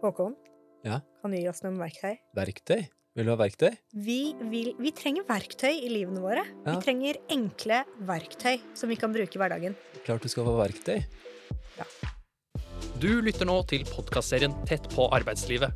Håkon, 0.00 0.34
Ja. 0.84 1.00
kan 1.20 1.30
du 1.30 1.36
gi 1.36 1.48
oss 1.48 1.62
noen 1.62 1.76
verktøy? 1.78 2.16
Verktøy? 2.36 2.86
Vil 3.16 3.26
du 3.26 3.30
ha 3.32 3.36
verktøy? 3.36 3.74
Vi, 3.92 4.34
vil, 4.48 4.70
vi 4.78 4.92
trenger 4.96 5.24
verktøy 5.28 5.72
i 5.74 5.88
livene 5.90 6.22
våre. 6.22 6.44
Ja. 6.64 6.76
Vi 6.76 6.84
trenger 6.84 7.18
enkle 7.28 7.82
verktøy 8.06 8.60
som 8.78 8.88
vi 8.88 8.96
kan 8.96 9.12
bruke 9.12 9.34
i 9.36 9.40
hverdagen. 9.42 9.74
Klart 10.06 10.22
du 10.22 10.28
skal 10.30 10.46
få 10.46 10.54
verktøy. 10.60 11.02
Ja. 11.76 11.84
Du 13.00 13.20
lytter 13.24 13.48
nå 13.48 13.58
til 13.68 13.84
podkastserien 13.88 14.54
Tett 14.68 14.86
på 14.94 15.08
arbeidslivet, 15.12 15.72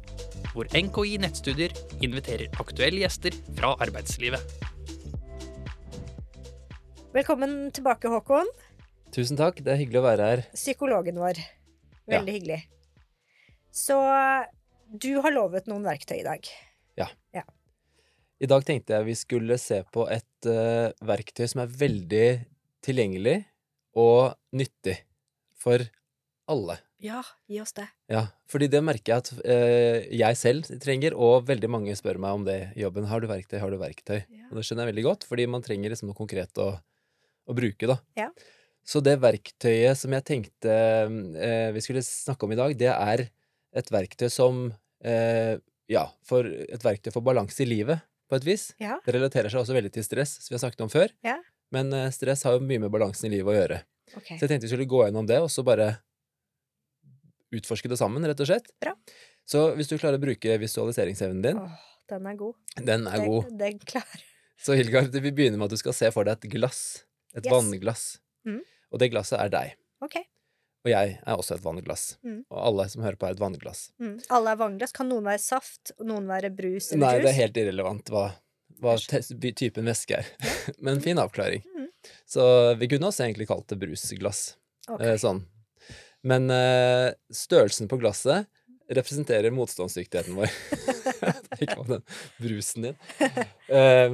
hvor 0.55 0.69
NKI 0.73 1.19
Nettstudier 1.25 1.75
inviterer 2.05 2.49
aktuelle 2.63 3.03
gjester 3.03 3.35
fra 3.59 3.75
arbeidslivet. 3.83 4.41
Velkommen 7.15 7.71
tilbake, 7.75 8.09
Håkon. 8.11 8.49
Tusen 9.15 9.39
takk, 9.39 9.61
det 9.63 9.75
er 9.75 9.79
hyggelig 9.83 10.01
å 10.01 10.07
være 10.07 10.31
her. 10.31 10.43
Psykologen 10.57 11.19
vår. 11.23 11.39
Ja. 12.07 12.19
Veldig 12.19 12.35
hyggelig. 12.39 12.63
Så 13.75 13.99
du 14.95 15.11
har 15.19 15.35
lovet 15.35 15.67
noen 15.67 15.83
verktøy 15.83 16.21
i 16.21 16.27
dag. 16.27 16.47
Ja. 17.01 17.09
I 18.39 18.49
dag 18.51 18.65
tenkte 18.67 18.95
jeg 18.95 19.07
vi 19.09 19.17
skulle 19.19 19.57
se 19.59 19.81
på 19.95 20.05
et 20.13 20.47
uh, 20.47 20.93
verktøy 21.07 21.47
som 21.51 21.65
er 21.65 21.75
veldig 21.81 22.29
tilgjengelig 22.85 23.41
og 23.99 24.35
nyttig 24.55 24.99
for 25.59 25.83
alle. 26.51 26.77
Ja, 27.05 27.23
gi 27.51 27.59
oss 27.63 27.75
det. 27.77 27.87
Ja, 28.13 28.27
fordi 28.51 28.69
det 28.73 28.83
merker 28.85 29.15
jeg 29.15 29.23
at 29.25 29.31
uh, 29.43 29.99
jeg 30.23 30.41
selv 30.41 30.71
trenger, 30.83 31.17
og 31.17 31.47
veldig 31.49 31.71
mange 31.73 31.95
spør 31.99 32.21
meg 32.23 32.41
om 32.41 32.47
det 32.47 32.59
i 32.75 32.85
jobben. 32.85 33.09
Har 33.11 33.23
du 33.23 33.31
verktøy, 33.31 33.59
har 33.63 33.75
du 33.75 33.79
verktøy? 33.81 34.19
Ja. 34.23 34.49
Og 34.51 34.59
det 34.59 34.67
skjønner 34.69 34.87
jeg 34.87 34.95
veldig 34.95 35.07
godt, 35.09 35.27
fordi 35.31 35.47
man 35.51 35.65
trenger 35.67 35.95
liksom 35.95 36.11
noe 36.11 36.19
konkret 36.19 36.63
å, 36.63 36.73
å 37.49 37.57
bruke, 37.57 37.91
da. 37.91 37.99
Ja. 38.19 38.29
Så 38.85 39.01
det 39.01 39.17
verktøyet 39.23 39.99
som 39.99 40.15
jeg 40.15 40.27
tenkte 40.29 40.75
uh, 41.09 41.71
vi 41.75 41.83
skulle 41.87 42.05
snakke 42.07 42.47
om 42.47 42.55
i 42.55 42.61
dag, 42.61 42.77
det 42.79 42.93
er 42.93 43.29
et 43.75 43.91
verktøy 43.91 44.29
som 44.31 44.67
eh, 45.05 45.57
Ja, 45.91 46.07
for 46.25 46.47
et 46.49 46.81
verktøy 46.85 47.11
for 47.13 47.21
balanse 47.27 47.61
i 47.61 47.67
livet, 47.69 48.01
på 48.31 48.37
et 48.39 48.45
vis. 48.47 48.71
Ja. 48.81 48.97
Det 49.05 49.13
relaterer 49.15 49.51
seg 49.53 49.61
også 49.61 49.75
veldig 49.77 49.91
til 49.93 50.05
stress, 50.07 50.39
som 50.41 50.55
vi 50.55 50.57
har 50.57 50.63
snakket 50.65 50.81
om 50.87 50.93
før. 50.93 51.13
Ja. 51.27 51.37
Men 51.75 51.93
eh, 51.93 52.09
stress 52.15 52.43
har 52.49 52.57
jo 52.57 52.63
mye 52.65 52.81
med 52.81 52.91
balansen 52.95 53.29
i 53.29 53.35
livet 53.37 53.53
å 53.53 53.59
gjøre. 53.59 53.81
Okay. 54.17 54.39
Så 54.39 54.47
jeg 54.47 54.55
tenkte 54.55 54.69
vi 54.69 54.73
skulle 54.73 54.87
gå 54.89 55.03
gjennom 55.05 55.27
det, 55.29 55.41
og 55.45 55.51
så 55.53 55.65
bare 55.67 55.91
utforske 57.55 57.89
det 57.91 57.99
sammen, 58.01 58.25
rett 58.27 58.41
og 58.43 58.49
slett. 58.49 58.71
Bra. 58.83 58.95
Så 59.47 59.67
hvis 59.79 59.91
du 59.91 59.97
klarer 60.01 60.19
å 60.19 60.23
bruke 60.25 60.57
visualiseringsevnen 60.63 61.43
din, 61.45 61.61
Åh, 61.61 61.75
den 62.11 62.27
er 62.31 62.37
god. 62.41 62.55
den 62.81 63.07
er 63.07 63.19
Den- 63.19 63.29
god. 63.31 63.59
Den 63.59 63.79
klarer 63.79 64.23
Så 64.57 64.73
Hilgard, 64.79 65.13
vi 65.13 65.31
begynner 65.33 65.59
med 65.59 65.67
at 65.67 65.71
du 65.71 65.77
skal 65.77 65.93
se 65.93 66.11
for 66.15 66.25
deg 66.25 66.39
et 66.41 66.51
glass. 66.51 67.05
Et 67.37 67.45
Yes. 67.45 67.53
vannglass. 67.53 68.19
Mm. 68.47 68.61
Og 68.93 68.99
det 68.99 69.11
glasset 69.11 69.39
er 69.39 69.49
deg. 69.51 69.75
Ok. 70.01 70.17
Og 70.85 70.91
jeg 70.93 71.15
er 71.17 71.39
også 71.41 71.57
et 71.57 71.65
vannglass. 71.65 72.03
Mm. 72.27 72.41
Og 72.53 72.59
alle 72.61 72.85
som 72.93 73.05
hører 73.07 73.17
på, 73.17 73.29
er 73.29 73.37
et 73.37 73.41
vannglass. 73.41 73.87
Mm. 74.03 74.19
Alle 74.37 74.53
er 74.53 74.59
vannglass. 74.61 74.93
Kan 74.97 75.09
noen 75.09 75.25
være 75.25 75.41
saft, 75.41 75.95
noen 76.05 76.27
være 76.29 76.51
brus 76.53 76.91
eller 76.93 77.07
Nei, 77.07 77.13
juice? 77.17 77.25
det 77.25 77.31
er 77.31 77.39
helt 77.39 77.61
irrelevant 77.63 78.13
hva, 78.13 78.25
hva 78.85 78.97
typen 79.01 79.89
væske 79.89 80.21
er. 80.21 80.29
Men 80.85 81.01
fin 81.05 81.21
avklaring. 81.23 81.65
Mm. 81.73 81.89
Så 82.29 82.45
vi 82.81 82.91
kunne 82.93 83.09
også 83.09 83.25
egentlig 83.25 83.49
kalt 83.49 83.67
det 83.73 83.81
brusglass. 83.81 84.45
Okay. 84.85 85.15
Eh, 85.15 85.17
sånn. 85.21 85.41
Men 86.25 86.53
eh, 86.53 87.15
størrelsen 87.33 87.89
på 87.89 87.99
glasset 88.01 88.45
representerer 88.93 89.53
motstandsdyktigheten 89.57 90.37
vår. 90.37 90.53
Ikke 91.65 91.81
om 91.81 91.91
den 91.97 92.05
brusen 92.43 92.91
din. 92.91 93.03
Eh, 93.75 94.13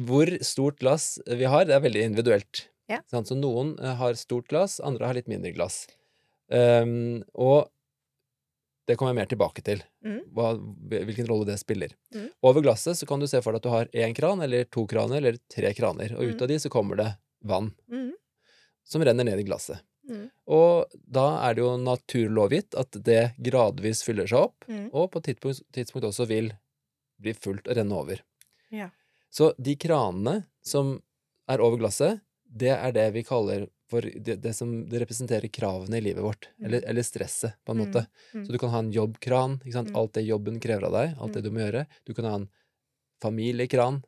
hvor 0.00 0.30
stort 0.42 0.78
glass 0.80 1.18
vi 1.28 1.44
har, 1.44 1.66
det 1.68 1.74
er 1.76 1.82
veldig 1.84 2.04
individuelt. 2.08 2.62
Ja. 2.90 3.00
Så 3.12 3.36
noen 3.38 3.76
eh, 3.78 3.94
har 4.00 4.14
stort 4.18 4.48
glass, 4.50 4.80
andre 4.82 5.06
har 5.06 5.14
litt 5.14 5.28
mindre 5.30 5.52
glass. 5.54 5.84
Um, 6.50 7.22
og 7.38 7.68
det 8.88 8.96
kommer 8.98 9.12
jeg 9.14 9.20
mer 9.20 9.28
tilbake 9.30 9.62
til, 9.62 9.82
Mhm. 10.02 10.22
hva, 10.34 10.48
hvilken 11.06 11.28
rolle 11.28 11.46
det 11.46 11.58
spiller. 11.60 11.92
Mm. 12.14 12.28
Over 12.42 12.62
glasset 12.64 12.96
så 12.98 13.06
kan 13.06 13.20
du 13.22 13.26
se 13.30 13.40
for 13.40 13.52
deg 13.52 13.60
at 13.60 13.62
du 13.62 13.70
har 13.70 13.86
én 13.94 14.14
kran, 14.16 14.42
eller 14.42 14.64
to 14.64 14.86
kraner, 14.90 15.18
eller 15.20 15.38
tre 15.48 15.70
kraner. 15.74 16.16
Og 16.16 16.24
ut 16.24 16.34
Mhm. 16.34 16.42
av 16.42 16.48
de 16.48 16.54
så 16.58 16.68
kommer 16.70 16.96
det 16.96 17.16
vann 17.44 17.72
Mm. 17.88 18.12
som 18.84 19.02
renner 19.02 19.24
ned 19.24 19.38
i 19.38 19.44
glasset. 19.44 19.80
Mm. 20.10 20.30
Og 20.48 20.90
da 21.08 21.48
er 21.48 21.54
det 21.54 21.62
jo 21.62 21.76
naturlovgitt 21.76 22.74
at 22.76 22.90
det 23.04 23.34
gradvis 23.40 24.02
fyller 24.02 24.26
seg 24.26 24.38
opp, 24.42 24.64
Mm. 24.66 24.90
og 24.92 25.12
på 25.12 25.18
et 25.18 25.36
tidspunkt, 25.36 25.62
tidspunkt 25.72 26.04
også 26.08 26.26
vil 26.26 26.50
bli 27.20 27.32
fullt 27.32 27.68
og 27.68 27.76
renne 27.76 27.92
over. 27.92 28.20
Ja. 28.72 28.90
Så 29.30 29.54
de 29.62 29.76
kranene 29.76 30.46
som 30.62 31.00
er 31.48 31.58
over 31.60 31.76
glasset, 31.78 32.20
det 32.50 32.72
er 32.74 32.92
det 32.92 33.06
vi 33.14 33.22
kaller 33.22 33.68
for 33.90 34.02
det, 34.02 34.36
det 34.42 34.52
som 34.54 34.72
det 34.90 35.00
representerer 35.02 35.50
kravene 35.50 35.98
i 35.98 36.00
livet 36.04 36.22
vårt, 36.22 36.48
Mm. 36.58 36.66
eller, 36.66 36.84
eller 36.90 37.02
stresset, 37.02 37.54
på 37.66 37.72
en 37.72 37.78
Mm. 37.78 37.86
måte. 37.88 38.06
Mm. 38.34 38.46
Så 38.46 38.52
du 38.52 38.58
kan 38.58 38.70
ha 38.70 38.78
en 38.78 38.92
jobbkran? 38.92 39.60
Mm. 39.64 39.96
alt 39.96 40.12
det 40.12 40.22
jobben 40.22 40.60
krever 40.60 40.84
av 40.86 40.92
deg, 40.92 41.16
alt 41.20 41.32
det 41.32 41.42
du 41.42 41.50
må 41.50 41.60
gjøre. 41.64 41.86
Du 42.06 42.14
kan 42.14 42.24
ha 42.24 42.34
en 42.34 42.48
familiekran, 43.22 44.02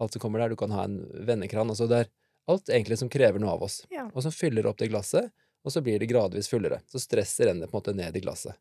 alt 0.00 0.12
som 0.12 0.20
kommer 0.20 0.38
der. 0.40 0.48
Du 0.48 0.56
kan 0.56 0.70
ha 0.70 0.84
en 0.84 0.98
vennekran. 1.26 1.68
Altså 1.68 1.88
det 1.88 2.06
er 2.06 2.08
alt 2.48 2.64
egentlig 2.68 2.98
som 2.98 3.08
krever 3.08 3.38
noe 3.38 3.50
av 3.50 3.62
oss 3.62 3.86
Ja. 3.90 4.10
og 4.14 4.22
som 4.22 4.32
fyller 4.32 4.66
opp 4.66 4.78
det 4.78 4.88
glasset, 4.90 5.30
og 5.64 5.70
så 5.72 5.80
blir 5.82 5.98
det 6.00 6.08
gradvis 6.08 6.48
fullere. 6.48 6.80
Så 6.88 6.98
stresset 6.98 7.46
renner 7.46 7.66
på 7.68 7.76
en 7.76 7.82
måte 7.82 7.94
ned 7.94 8.16
i 8.16 8.20
glasset. 8.20 8.54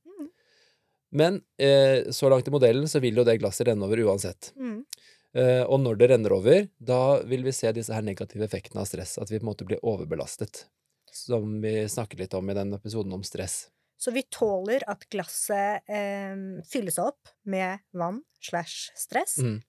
Men 1.13 1.41
eh, 1.59 2.03
så 2.11 2.29
langt 2.29 2.47
i 2.47 2.51
modellen 2.51 2.87
så 2.87 3.01
vil 3.01 3.15
jo 3.15 3.23
det 3.23 3.39
glasset 3.41 3.67
renne 3.67 3.83
over 3.83 3.97
uansett. 3.99 4.53
Mm. 4.55 4.85
Eh, 5.37 5.63
og 5.63 5.79
når 5.79 5.95
det 5.99 6.09
renner 6.11 6.33
over, 6.35 6.65
da 6.79 7.21
vil 7.23 7.43
vi 7.47 7.53
se 7.55 7.71
disse 7.75 7.93
her 7.95 8.03
negative 8.03 8.43
effektene 8.45 8.81
av 8.83 8.89
stress, 8.89 9.17
at 9.21 9.31
vi 9.31 9.39
på 9.39 9.45
en 9.45 9.51
måte 9.53 9.67
blir 9.67 9.79
overbelastet. 9.87 10.65
Som 11.11 11.57
vi 11.63 11.85
snakket 11.91 12.19
litt 12.25 12.33
om 12.37 12.49
i 12.49 12.55
den 12.55 12.73
episoden 12.75 13.13
om 13.15 13.23
stress. 13.23 13.65
Så 14.01 14.11
vi 14.15 14.23
tåler 14.33 14.81
at 14.89 15.03
glasset 15.13 15.83
eh, 15.91 16.35
fylles 16.67 16.97
opp 16.99 17.29
med 17.45 17.83
vann 17.93 18.23
slash 18.41 18.89
stress, 18.97 19.37
Mm. 19.37 19.59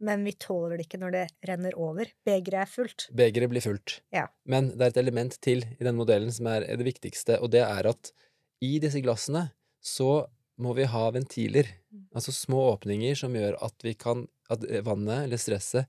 men 0.00 0.24
vi 0.24 0.32
tåler 0.32 0.76
det 0.76 0.86
ikke 0.86 1.00
når 1.00 1.12
det 1.14 1.22
renner 1.48 1.74
over. 1.78 2.10
Begeret 2.26 2.62
er 2.66 2.70
fullt. 2.70 3.06
Begeret 3.16 3.50
blir 3.52 3.64
fullt. 3.64 4.00
Ja. 4.12 4.26
Men 4.44 4.70
det 4.76 4.80
er 4.82 4.92
et 4.94 5.00
element 5.02 5.38
til 5.40 5.64
i 5.64 5.84
den 5.84 5.96
modellen 5.96 6.32
som 6.32 6.46
er 6.52 6.66
det 6.68 6.84
viktigste, 6.86 7.38
og 7.40 7.50
det 7.54 7.62
er 7.64 7.88
at 7.88 8.12
i 8.60 8.78
disse 8.82 9.00
glassene 9.00 9.46
så 9.80 10.26
må 10.60 10.74
vi 10.76 10.84
ha 10.84 11.10
ventiler. 11.14 11.66
Mm. 11.92 12.06
Altså 12.14 12.32
små 12.36 12.60
åpninger 12.76 13.16
som 13.18 13.34
gjør 13.36 13.56
at 13.62 13.74
vi 13.86 13.94
kan 13.94 14.26
At 14.50 14.64
vannet, 14.82 15.24
eller 15.28 15.38
stresset, 15.38 15.86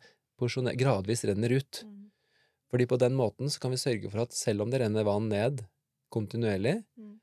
gradvis 0.78 1.24
renner 1.26 1.50
ut. 1.58 1.80
Fordi 2.70 2.86
på 2.86 2.98
den 3.02 3.16
måten 3.18 3.50
så 3.50 3.60
kan 3.60 3.72
vi 3.72 3.78
sørge 3.82 4.12
for 4.12 4.22
at 4.22 4.32
selv 4.38 4.62
om 4.62 4.70
det 4.70 4.82
renner 4.84 5.04
vann 5.04 5.30
ned 5.30 5.64
kontinuerlig, 6.14 6.84
Mm. 6.98 7.20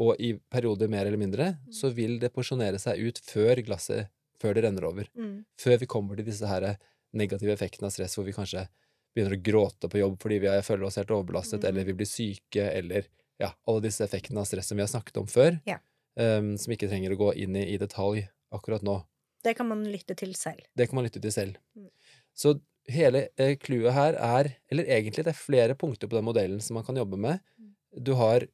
og 0.00 0.16
i 0.18 0.32
perioder 0.50 0.88
mer 0.88 1.04
eller 1.06 1.18
mindre, 1.18 1.58
så 1.70 1.92
vil 1.92 2.18
det 2.18 2.32
porsjonere 2.32 2.78
seg 2.80 2.98
ut 2.98 3.18
før 3.20 3.56
glasset 3.64 4.08
Før 4.40 4.54
det 4.54 4.62
renner 4.64 4.84
over. 4.86 5.08
Mm. 5.18 5.44
Før 5.58 5.78
vi 5.80 5.86
kommer 5.86 6.14
til 6.16 6.24
disse 6.24 6.46
her 6.46 6.78
negative 7.12 7.50
effektene 7.52 7.86
av 7.86 7.90
stress, 7.90 8.14
hvor 8.14 8.24
vi 8.24 8.30
kanskje 8.32 8.68
begynner 9.16 9.34
å 9.36 9.42
gråte 9.42 9.90
på 9.90 9.98
jobb 9.98 10.16
fordi 10.22 10.38
vi 10.40 10.46
er- 10.46 10.62
føler 10.62 10.84
oss 10.86 10.94
helt 10.94 11.08
overbelastet, 11.10 11.60
Mm. 11.60 11.68
eller 11.68 11.84
vi 11.84 11.92
blir 11.92 12.06
syke, 12.06 12.70
eller 12.72 13.04
ja, 13.40 13.52
alle 13.66 13.80
disse 13.82 14.00
effektene 14.06 14.38
av 14.38 14.46
stress 14.46 14.66
som 14.68 14.76
vi 14.76 14.82
har 14.82 14.88
snakket 14.88 15.16
om 15.18 15.26
før, 15.26 15.60
Ja. 15.66 15.78
Em, 16.20 16.54
som 16.60 16.74
ikke 16.74 16.90
trenger 16.90 17.14
å 17.14 17.20
gå 17.20 17.32
inn 17.44 17.56
i, 17.58 17.64
i 17.74 17.78
detalj 17.80 18.26
akkurat 18.54 18.84
nå. 18.86 19.00
Det 19.44 19.54
kan 19.58 19.68
man 19.70 19.84
lytte 19.86 20.16
til 20.18 20.34
selv. 20.36 20.64
Det 20.76 20.88
kan 20.88 20.98
man 20.98 21.06
lytte 21.06 21.22
til 21.22 21.34
selv. 21.34 21.58
Mm. 21.78 21.90
Så 22.38 22.56
hele 22.90 23.28
eh, 23.38 23.54
clouet 23.60 23.94
her 23.94 24.16
er 24.16 24.50
Eller 24.72 24.88
egentlig, 24.88 25.24
det 25.26 25.34
er 25.34 25.38
flere 25.38 25.76
punkter 25.78 26.10
på 26.10 26.18
den 26.18 26.26
modellen 26.26 26.62
som 26.64 26.78
man 26.78 26.86
kan 26.86 26.98
jobbe 26.98 27.20
med. 27.20 27.42
Du 27.94 28.14
har 28.18 28.46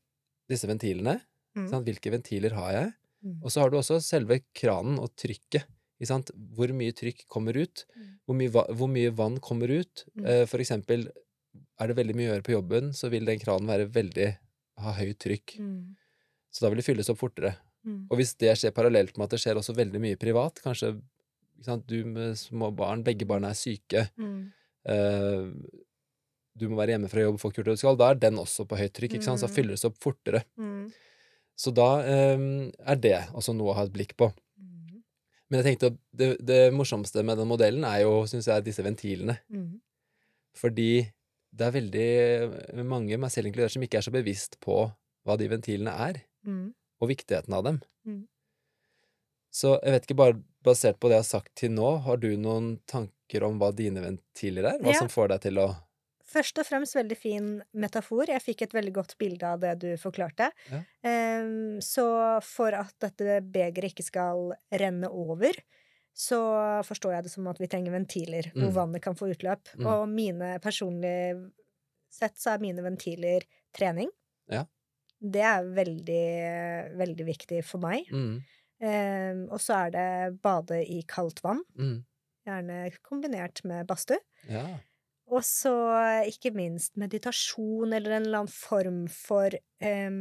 disse 0.51 0.69
ventilene. 0.69 1.19
Mm. 1.57 1.69
Sant? 1.71 1.87
Hvilke 1.87 2.13
ventiler 2.13 2.55
har 2.59 2.73
jeg? 2.77 2.93
Mm. 3.25 3.39
Og 3.41 3.53
så 3.53 3.63
har 3.63 3.73
du 3.73 3.79
også 3.79 4.01
selve 4.05 4.43
kranen 4.57 5.01
og 5.01 5.15
trykket. 5.17 5.67
Hvor 6.05 6.73
mye 6.77 6.93
trykk 6.93 7.25
kommer 7.31 7.57
ut? 7.57 7.87
Mm. 7.97 8.09
Hvor 8.27 8.37
mye, 8.37 8.65
hvor 8.77 8.91
mye 8.91 9.13
vann 9.17 9.39
kommer 9.41 9.71
ut? 9.73 10.05
Mm. 10.19 10.25
Eh, 10.27 10.45
for 10.51 10.61
eksempel, 10.61 11.07
er 11.81 11.91
det 11.91 11.97
veldig 11.97 12.17
mye 12.19 12.29
å 12.29 12.35
gjøre 12.35 12.47
på 12.47 12.57
jobben, 12.57 12.91
så 12.97 13.09
vil 13.13 13.25
den 13.29 13.41
kranen 13.41 13.71
være 13.71 13.89
veldig 13.95 14.29
ha 14.85 14.95
høyt 14.99 15.21
trykk. 15.23 15.57
Mm. 15.63 15.95
Så 16.55 16.63
da 16.63 16.71
vil 16.71 16.79
det 16.79 16.87
fylles 16.87 17.09
opp 17.11 17.19
fortere. 17.19 17.57
Mm. 17.85 18.05
Og 18.09 18.21
hvis 18.21 18.37
det 18.41 18.53
skjer 18.61 18.73
parallelt 18.77 19.17
med 19.19 19.27
at 19.27 19.35
det 19.35 19.41
skjer 19.43 19.59
også 19.59 19.75
veldig 19.77 20.01
mye 20.01 20.19
privat, 20.21 20.61
kanskje 20.65 20.93
sant, 21.65 21.87
du 21.91 22.05
med 22.07 22.37
små 22.39 22.69
barn, 22.77 23.03
begge 23.07 23.27
barna 23.27 23.51
er 23.51 23.59
syke, 23.59 24.07
Mm. 24.21 24.53
uh, 24.89 25.51
du 26.55 26.69
må 26.71 26.79
være 26.79 26.95
hjemme 26.95 27.11
fra 27.11 27.25
jobb, 27.25 27.41
folk 27.43 27.57
gjort 27.57 27.67
det 27.67 27.75
du 27.75 27.83
skal, 27.83 27.97
da 27.99 28.13
er 28.13 28.21
den 28.23 28.39
også 28.39 28.63
på 28.71 28.79
høyt 28.79 28.93
trykk, 28.95 29.17
ikke 29.19 29.27
sant, 29.27 29.41
så 29.43 29.49
Mm. 29.51 29.55
fylles 29.57 29.83
det 29.83 29.89
opp 29.91 29.99
fortere. 29.99 30.45
Mm. 30.57 30.93
Så 31.59 31.73
da 31.75 31.89
um, 32.37 32.71
er 32.87 32.97
det 32.97 33.17
også 33.35 33.55
noe 33.55 33.73
å 33.73 33.75
ha 33.79 33.85
et 33.89 33.93
blikk 33.95 34.15
på. 34.17 34.29
Mm. 34.59 35.03
Men 35.51 35.59
jeg 35.61 35.67
tenkte 35.79 35.91
at 35.93 35.99
det, 36.15 36.29
det 36.47 36.73
morsomste 36.75 37.25
med 37.25 37.39
den 37.39 37.49
modellen 37.51 37.85
er 37.85 38.03
jo, 38.03 38.23
syns 38.31 38.47
jeg, 38.47 38.65
disse 38.67 38.83
ventilene. 38.87 39.39
Mm. 39.51 39.81
Fordi 40.55 41.11
det 41.55 41.67
er 41.67 41.75
veldig 41.75 42.85
mange, 42.87 43.19
meg 43.19 43.31
selv 43.31 43.47
inkludert, 43.51 43.75
som 43.75 43.83
ikke 43.83 43.99
er 43.99 44.07
så 44.07 44.15
bevisst 44.15 44.59
på 44.63 44.79
hva 45.25 45.37
de 45.39 45.49
ventilene 45.49 45.91
er, 46.09 46.23
Mm. 46.47 46.75
og 47.01 47.09
viktigheten 47.09 47.53
av 47.57 47.65
dem. 47.65 47.81
Mm. 48.07 48.27
Så 49.55 49.77
jeg 49.85 49.93
vet 49.95 50.07
ikke, 50.09 50.17
bare 50.19 50.39
basert 50.67 50.99
på 51.01 51.09
det 51.09 51.19
jeg 51.19 51.25
har 51.25 51.31
sagt 51.41 51.55
til 51.61 51.71
nå, 51.77 51.91
har 52.05 52.17
du 52.19 52.31
noen 52.41 52.79
tanker 52.91 53.45
om 53.47 53.59
hva 53.61 53.71
dine 53.77 54.01
ventiler 54.03 54.65
er? 54.73 54.79
Hva 54.83 54.93
Ja. 54.95 54.99
som 54.99 55.09
får 55.09 55.29
deg 55.35 55.41
til 55.49 55.59
å 55.63 55.69
først 56.35 56.59
og 56.59 56.67
fremst 56.67 56.97
veldig 56.97 57.17
fin 57.17 57.63
metafor. 57.77 58.27
Jeg 58.27 58.43
fikk 58.43 58.63
et 58.63 58.73
veldig 58.75 58.93
godt 58.97 59.13
bilde 59.19 59.45
av 59.47 59.61
det 59.61 59.79
du 59.79 59.97
forklarte. 59.97 60.49
Ja. 60.73 60.81
Um, 61.05 61.79
så 61.81 62.43
for 62.43 62.75
at 62.75 62.93
dette 62.99 63.37
begeret 63.45 63.93
ikke 63.93 64.03
skal 64.03 64.53
renne 64.73 65.07
over, 65.13 65.53
så 66.13 66.41
forstår 66.83 67.15
jeg 67.15 67.23
det 67.25 67.31
som 67.31 67.47
at 67.47 67.59
vi 67.63 67.69
trenger 67.71 67.93
ventiler 67.93 68.51
hvor 68.53 68.71
Mm. 68.71 68.75
vannet 68.75 69.03
kan 69.03 69.15
få 69.15 69.31
utløp. 69.31 69.63
Mm. 69.79 69.87
Og 69.87 70.09
mine 70.09 70.59
personlig 70.61 71.53
sett 72.11 72.35
så 72.37 72.55
er 72.55 72.59
mine 72.59 72.83
ventiler 72.83 73.43
trening. 73.73 74.11
Ja. 74.51 74.65
Det 75.25 75.41
er 75.49 75.69
veldig, 75.77 76.25
veldig 77.01 77.27
viktig 77.29 77.61
for 77.65 77.81
meg. 77.85 78.11
Mm. 78.13 78.35
Eh, 78.85 79.39
og 79.49 79.61
så 79.63 79.79
er 79.87 79.95
det 79.95 80.09
bade 80.45 80.83
i 80.85 80.99
kaldt 81.09 81.41
vann. 81.45 81.63
Mm. 81.81 82.03
Gjerne 82.45 82.81
kombinert 83.07 83.63
med 83.65 83.87
badstue. 83.89 84.21
Ja. 84.51 84.67
Og 85.33 85.41
så 85.49 85.73
ikke 86.29 86.53
minst 86.53 86.99
meditasjon 87.01 87.95
eller 87.97 88.19
en 88.19 88.27
eller 88.27 88.43
annen 88.43 88.53
form 88.53 89.05
for 89.09 89.55
eh, 89.57 90.19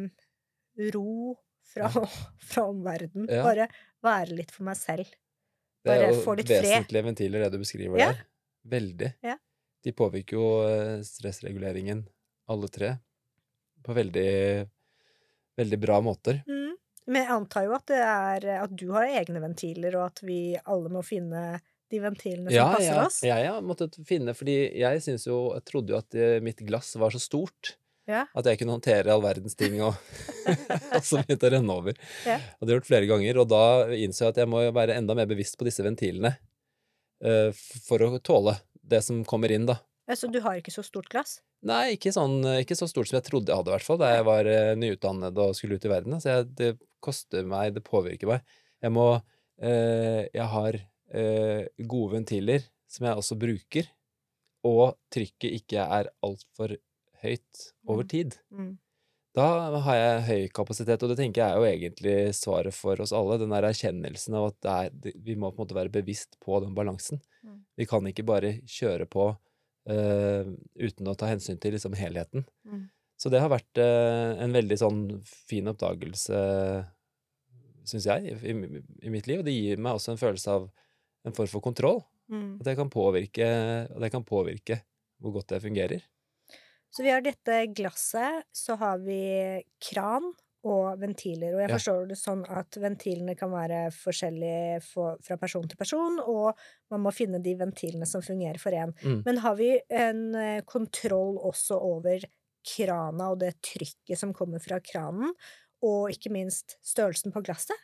ro 0.95 1.33
fra, 1.73 1.89
fra 2.53 2.65
omverdenen. 2.71 3.27
Ja. 3.27 3.43
Bare 3.43 3.67
være 4.03 4.39
litt 4.39 4.53
for 4.55 4.69
meg 4.69 4.79
selv. 4.79 5.11
Bare 5.83 6.13
få 6.23 6.37
litt 6.39 6.47
fred. 6.47 6.61
Det 6.61 6.61
er 6.61 6.69
jo 6.69 6.77
vesentlige 6.77 7.07
ventiler, 7.09 7.43
det 7.43 7.51
du 7.51 7.59
beskriver 7.65 7.99
Ja. 7.99 8.11
der. 8.13 8.23
Veldig. 8.71 9.09
Ja. 9.27 9.35
De 9.83 9.91
påvirker 9.91 10.37
jo 10.39 10.45
eh, 10.63 11.01
stressreguleringen, 11.03 12.05
alle 12.47 12.69
tre, 12.71 12.93
på 13.83 13.95
veldig, 13.97 14.29
veldig 15.59 15.79
bra 15.83 15.99
måter. 16.03 16.41
Mm. 16.47 16.73
Men 17.05 17.19
jeg 17.19 17.31
antar 17.35 17.65
jo 17.67 17.73
at 17.75 17.85
det 17.91 17.99
er 17.99 18.45
at 18.61 18.73
du 18.79 18.85
har 18.95 19.09
egne 19.09 19.41
ventiler, 19.43 19.95
og 19.99 20.05
at 20.13 20.21
vi 20.23 20.55
alle 20.63 20.91
må 20.93 21.01
finne 21.03 21.59
de 21.91 21.99
ventilene 22.01 22.47
som 22.47 22.55
Ja, 22.55 22.67
passer 22.73 22.95
ja, 22.95 23.05
oss. 23.05 23.17
jeg 23.27 23.47
har 23.51 23.63
måttet 23.65 23.97
finne, 24.07 24.33
fordi 24.33 24.55
jeg 24.79 25.01
syns 25.03 25.27
jo 25.27 25.51
Jeg 25.53 25.65
trodde 25.67 25.93
jo 25.93 25.99
at 25.99 26.15
eh, 26.15 26.39
mitt 26.41 26.63
glass 26.65 26.95
var 26.97 27.11
så 27.13 27.19
stort 27.21 27.75
Ja. 28.09 28.23
at 28.33 28.47
jeg 28.49 28.57
kunne 28.59 28.73
håndtere 28.79 29.11
all 29.13 29.21
verdens 29.21 29.53
ting, 29.59 29.77
og, 29.83 29.93
og 30.95 31.03
så 31.05 31.19
begynte 31.21 31.43
det 31.43 31.51
å 31.51 31.59
renne 31.59 31.75
over. 31.75 31.99
Ja. 32.25 32.39
Og 32.57 32.65
det 32.65 32.71
har 32.71 32.73
jeg 32.73 32.79
gjort 32.81 32.89
flere 32.89 33.11
ganger, 33.11 33.37
og 33.43 33.51
da 33.51 33.61
innså 33.93 34.25
jeg 34.25 34.33
at 34.33 34.41
jeg 34.41 34.51
må 34.55 34.63
være 34.75 34.97
enda 34.97 35.15
mer 35.19 35.29
bevisst 35.29 35.59
på 35.59 35.67
disse 35.67 35.83
ventilene 35.85 36.33
uh, 37.23 37.51
for 37.85 38.03
å 38.07 38.17
tåle 38.19 38.57
det 38.81 39.03
som 39.05 39.21
kommer 39.27 39.51
inn, 39.55 39.67
da. 39.69 39.77
Ja, 40.09 40.15
Så 40.19 40.27
du 40.31 40.39
har 40.43 40.57
ikke 40.59 40.73
så 40.73 40.83
stort 40.83 41.07
glass? 41.13 41.37
Nei, 41.63 41.93
ikke, 41.95 42.11
sånn, 42.11 42.41
ikke 42.59 42.75
så 42.75 42.89
stort 42.91 43.07
som 43.07 43.17
jeg 43.19 43.27
trodde 43.29 43.51
jeg 43.53 43.59
hadde, 43.61 43.71
i 43.71 43.75
hvert 43.77 43.87
fall, 43.87 43.99
da 44.01 44.09
jeg 44.17 44.25
var 44.27 44.49
uh, 44.51 44.73
nyutdannet 44.75 45.37
og 45.39 45.53
skulle 45.55 45.77
ut 45.79 45.85
i 45.87 45.91
verden. 45.91 46.17
Så 46.19 46.29
jeg, 46.33 46.47
det 46.59 46.71
koster 47.03 47.45
meg, 47.47 47.73
det 47.77 47.83
påvirker 47.87 48.27
meg. 48.33 48.43
Jeg 48.83 48.91
må 48.91 49.05
eh, 49.63 50.27
Jeg 50.33 50.47
har 50.51 50.75
eh, 50.75 51.65
gode 51.87 52.17
ventiler 52.17 52.63
som 52.91 53.07
jeg 53.07 53.19
også 53.19 53.37
bruker, 53.39 53.87
og 54.67 54.95
trykket 55.11 55.55
ikke 55.59 55.83
er 55.83 56.09
altfor 56.23 56.75
høyt 57.23 57.63
over 57.87 58.03
Mm. 58.03 58.09
tid. 58.11 58.35
Mm. 58.51 58.73
Da 59.33 59.45
har 59.81 59.95
jeg 59.97 60.25
høy 60.27 60.41
kapasitet, 60.53 61.01
og 61.03 61.09
det 61.09 61.17
tenker 61.17 61.41
jeg 61.41 61.51
er 61.51 61.57
jo 61.57 61.69
egentlig 61.71 62.35
svaret 62.37 62.75
for 62.75 62.99
oss 63.01 63.11
alle. 63.17 63.39
Den 63.41 63.49
der 63.55 63.65
erkjennelsen 63.65 64.35
av 64.37 64.51
at 64.51 64.59
det 64.61 64.73
er, 64.75 65.15
vi 65.25 65.35
må 65.35 65.49
på 65.49 65.57
en 65.57 65.65
måte 65.65 65.75
være 65.79 65.89
bevisst 65.95 66.37
på 66.43 66.59
den 66.61 66.75
balansen. 66.77 67.19
Mm. 67.43 67.63
Vi 67.79 67.87
kan 67.89 68.05
ikke 68.07 68.27
bare 68.27 68.59
kjøre 68.69 69.07
på 69.09 69.31
eh, 69.31 69.37
uten 69.83 71.09
å 71.11 71.15
ta 71.19 71.27
hensyn 71.27 71.57
til 71.59 71.75
liksom 71.75 71.95
helheten. 71.99 72.45
Mm. 72.63 72.85
Så 73.23 73.31
det 73.31 73.39
har 73.39 73.51
vært 73.53 73.79
eh, 73.79 74.33
en 74.43 74.55
veldig 74.55 74.77
sånn 74.79 75.03
fin 75.23 75.69
oppdagelse, 75.71 76.39
syns 77.87 78.07
jeg, 78.09 78.33
i, 78.33 78.51
i, 78.51 78.81
i 79.07 79.11
mitt 79.13 79.29
liv. 79.29 79.39
Og 79.39 79.47
det 79.47 79.55
gir 79.55 79.79
meg 79.79 79.95
også 79.95 80.13
en 80.13 80.19
følelse 80.19 80.55
av 80.57 80.65
en 81.23 81.35
form 81.35 81.51
for 81.51 81.63
kontroll. 81.63 82.01
Mm. 82.31 82.57
At 82.59 82.71
jeg 82.71 82.79
kan 82.79 82.91
påvirke, 82.91 83.47
at 83.87 84.07
jeg 84.07 84.15
kan 84.15 84.25
påvirke 84.27 84.81
hvor 85.23 85.37
godt 85.37 85.53
det 85.53 85.63
fungerer. 85.63 86.03
Så 86.93 87.05
vi 87.05 87.13
har 87.13 87.23
dette 87.25 87.61
glasset, 87.73 88.43
så 88.53 88.75
har 88.81 88.99
vi 89.01 89.21
kran 89.81 90.33
og 90.63 90.99
ventiler. 91.01 91.55
Og 91.55 91.63
jeg 91.63 91.71
forstår 91.73 92.05
det 92.11 92.17
sånn 92.19 92.43
at 92.47 92.77
ventilene 92.79 93.35
kan 93.39 93.51
være 93.51 93.85
forskjellige 93.95 94.79
for, 94.85 95.19
fra 95.25 95.37
person 95.41 95.67
til 95.67 95.79
person, 95.79 96.19
og 96.23 96.53
man 96.93 97.03
må 97.03 97.11
finne 97.15 97.41
de 97.43 97.55
ventilene 97.59 98.07
som 98.09 98.23
fungerer 98.23 98.61
for 98.61 98.75
én. 98.75 98.93
Mm. 99.03 99.19
Men 99.25 99.41
har 99.43 99.57
vi 99.59 99.73
en 99.91 100.23
eh, 100.39 100.61
kontroll 100.67 101.37
også 101.51 101.79
over 101.83 102.23
krana 102.63 103.31
og 103.33 103.41
det 103.43 103.57
trykket 103.65 104.19
som 104.19 104.31
kommer 104.35 104.63
fra 104.63 104.79
kranen? 104.83 105.33
Og 105.83 106.13
ikke 106.13 106.31
minst 106.31 106.77
størrelsen 106.85 107.33
på 107.35 107.43
glasset? 107.43 107.75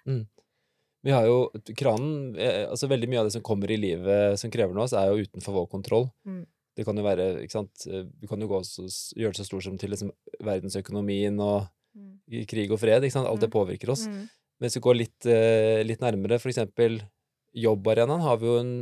Vi 1.04 1.12
har 1.16 1.26
jo 1.28 1.50
kranen 1.80 2.36
eh, 2.40 2.66
Altså 2.68 2.90
veldig 2.92 3.08
mye 3.12 3.22
av 3.22 3.28
det 3.28 3.36
som 3.38 3.44
kommer 3.46 3.72
i 3.72 3.80
livet 3.80 4.40
som 4.40 4.52
krever 4.52 4.76
noe 4.76 4.86
av 4.86 4.90
oss, 4.90 4.96
er 4.96 5.12
jo 5.12 5.28
utenfor 5.28 5.56
vår 5.56 5.68
kontroll. 5.72 6.08
Mm. 6.28 6.46
Det 6.80 6.86
kan 6.88 7.00
jo 7.00 7.04
være 7.04 7.28
ikke 7.44 7.58
sant 7.58 7.86
eh, 7.92 8.08
Vi 8.22 8.30
kan 8.32 8.40
jo 8.40 8.50
gå 8.52 8.62
så, 8.68 8.88
gjøre 9.20 9.36
det 9.36 9.42
så 9.42 9.48
stort 9.50 9.68
som 9.68 9.76
til 9.80 9.92
liksom 9.96 10.14
verdensøkonomien 10.48 11.40
og 11.44 11.68
krig 12.30 12.72
og 12.72 12.80
fred. 12.82 13.04
ikke 13.04 13.16
sant? 13.18 13.28
Alt 13.28 13.42
det 13.42 13.50
Mm. 13.50 13.58
påvirker 13.58 13.90
oss. 13.90 14.08
Mm. 14.08 14.30
Men 14.60 14.68
hvis 14.68 14.76
vi 14.76 14.82
går 14.86 14.98
litt, 14.98 15.26
eh, 15.26 15.84
litt 15.84 16.00
nærmere, 16.02 16.40
for 16.40 16.50
eksempel 16.52 17.02
jobbarenaen 17.56 18.22
har 18.22 18.38
vi 18.38 18.46
jo 18.46 18.60
en 18.60 18.74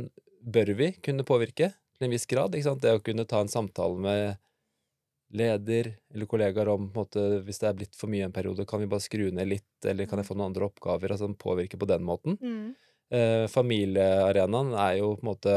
Bør 0.48 0.70
vi 0.76 0.92
kunne 1.02 1.24
påvirke 1.26 1.72
til 1.74 2.04
en 2.06 2.10
viss 2.10 2.24
grad? 2.26 2.52
ikke 2.54 2.62
sant? 2.64 2.80
Det 2.80 2.92
å 2.94 3.02
kunne 3.02 3.26
ta 3.26 3.40
en 3.40 3.48
samtale 3.50 3.98
med 3.98 4.38
leder 5.34 5.96
eller 6.14 6.26
kollegaer 6.26 6.68
om 6.72 6.86
på 6.88 7.00
en 7.02 7.04
måte, 7.04 7.44
hvis 7.44 7.58
det 7.60 7.68
er 7.68 7.74
blitt 7.74 7.94
for 7.98 8.08
mye 8.08 8.24
en 8.24 8.32
periode, 8.32 8.64
kan 8.66 8.80
vi 8.80 8.86
bare 8.86 9.00
skru 9.04 9.30
ned 9.34 9.48
litt, 9.50 9.66
eller 9.84 10.06
kan 10.06 10.18
jeg 10.22 10.28
få 10.30 10.36
noen 10.38 10.48
andre 10.54 10.70
oppgaver? 10.70 11.10
altså 11.12 11.28
Påvirke 11.36 11.76
på 11.76 11.86
den 11.90 12.02
måten. 12.06 12.38
Mm. 12.40 12.74
Eh, 13.10 13.46
familiearenaen 13.48 14.72
er 14.78 14.98
jo 15.02 15.16
på 15.16 15.24
en 15.26 15.30
måte 15.34 15.56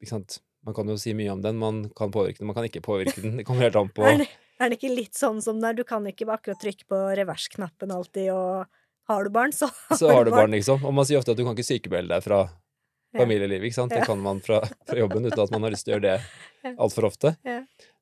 ikke 0.00 0.12
sant? 0.14 0.38
Man 0.64 0.74
kan 0.74 0.88
jo 0.88 0.96
si 0.96 1.12
mye 1.12 1.32
om 1.32 1.42
den, 1.42 1.58
man 1.58 1.84
kan 1.96 2.10
påvirke 2.10 2.38
den, 2.38 2.46
man 2.46 2.54
kan 2.56 2.64
ikke 2.68 2.80
påvirke 2.84 3.20
den. 3.20 3.36
Det 3.38 3.44
kommer 3.46 3.66
helt 3.68 3.76
an 3.76 3.88
på 3.94 4.04
Er, 4.58 4.70
det, 4.70 4.78
ikke 4.78 4.94
litt 4.94 5.18
sånn 5.18 5.40
som 5.44 5.60
der 5.62 5.76
du 5.78 5.84
kan 5.86 6.06
ikke 6.10 6.26
akkurat 6.34 6.60
trykke 6.62 6.88
på 6.90 7.02
reversknappen 7.18 7.92
alltid, 7.94 8.32
og 8.34 8.66
har 9.08 9.24
du 9.24 9.32
barn, 9.32 9.54
så 9.54 9.70
har, 9.70 9.98
Så 10.00 10.10
har 10.10 10.26
du 10.26 10.32
barn, 10.34 10.54
liksom. 10.56 10.82
Og 10.84 10.94
man 10.94 11.06
sier 11.08 11.20
ofte 11.20 11.32
at 11.34 11.38
du 11.38 11.44
kan 11.46 11.56
ikke 11.56 11.68
sykemelde 11.68 12.12
deg 12.16 12.24
fra 12.26 12.42
familielivet, 13.16 13.70
ikke 13.70 13.78
sant. 13.78 13.94
Det 13.94 14.04
kan 14.04 14.20
man 14.20 14.42
fra, 14.44 14.60
fra 14.88 14.98
jobben 14.98 15.28
uten 15.28 15.44
at 15.44 15.54
man 15.54 15.64
har 15.64 15.72
lyst 15.72 15.86
til 15.88 15.94
å 15.94 15.96
gjøre 15.96 16.18
det 16.18 16.74
altfor 16.74 17.08
ofte. 17.08 17.32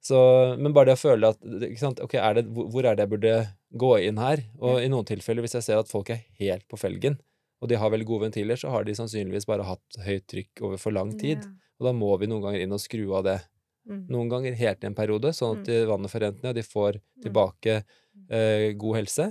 Så, 0.06 0.18
men 0.58 0.74
bare 0.74 0.90
det 0.90 0.98
å 0.98 1.02
føle 1.02 1.30
at 1.34 1.40
ikke 1.68 1.82
sant? 1.82 2.02
Ok, 2.02 2.16
er 2.18 2.38
det, 2.38 2.46
hvor 2.54 2.86
er 2.86 2.98
det 2.98 3.06
jeg 3.06 3.12
burde 3.14 3.36
gå 3.74 3.92
inn 4.06 4.20
her? 4.22 4.42
Og 4.62 4.80
i 4.82 4.90
noen 4.90 5.06
tilfeller, 5.08 5.46
hvis 5.46 5.56
jeg 5.58 5.66
ser 5.66 5.82
at 5.82 5.90
folk 5.90 6.10
er 6.14 6.24
helt 6.40 6.66
på 6.70 6.78
felgen, 6.80 7.18
og 7.62 7.70
de 7.70 7.78
har 7.80 7.92
veldig 7.92 8.06
gode 8.08 8.28
ventiler, 8.28 8.58
så 8.60 8.70
har 8.74 8.84
de 8.86 8.94
sannsynligvis 8.96 9.48
bare 9.48 9.66
hatt 9.66 10.00
høyt 10.04 10.26
trykk 10.30 10.66
over 10.66 10.80
for 10.80 10.94
lang 10.94 11.14
tid. 11.18 11.46
Og 11.80 11.88
da 11.88 11.92
må 11.96 12.10
vi 12.20 12.28
noen 12.30 12.44
ganger 12.44 12.64
inn 12.64 12.74
og 12.76 12.82
skru 12.82 13.04
av 13.16 13.24
det. 13.26 13.38
Mm. 13.86 14.06
Noen 14.10 14.28
ganger 14.32 14.54
helt 14.58 14.82
i 14.82 14.86
en 14.88 14.94
periode, 14.98 15.30
sånn 15.36 15.60
at 15.60 15.68
Mm. 15.68 15.88
vannet 15.88 16.10
får 16.10 16.20
rent 16.24 16.42
ned, 16.42 16.50
og 16.50 16.54
de 16.58 16.62
får 16.66 17.00
tilbake 17.22 17.84
eh, 18.30 18.72
god 18.74 18.96
helse. 18.96 19.26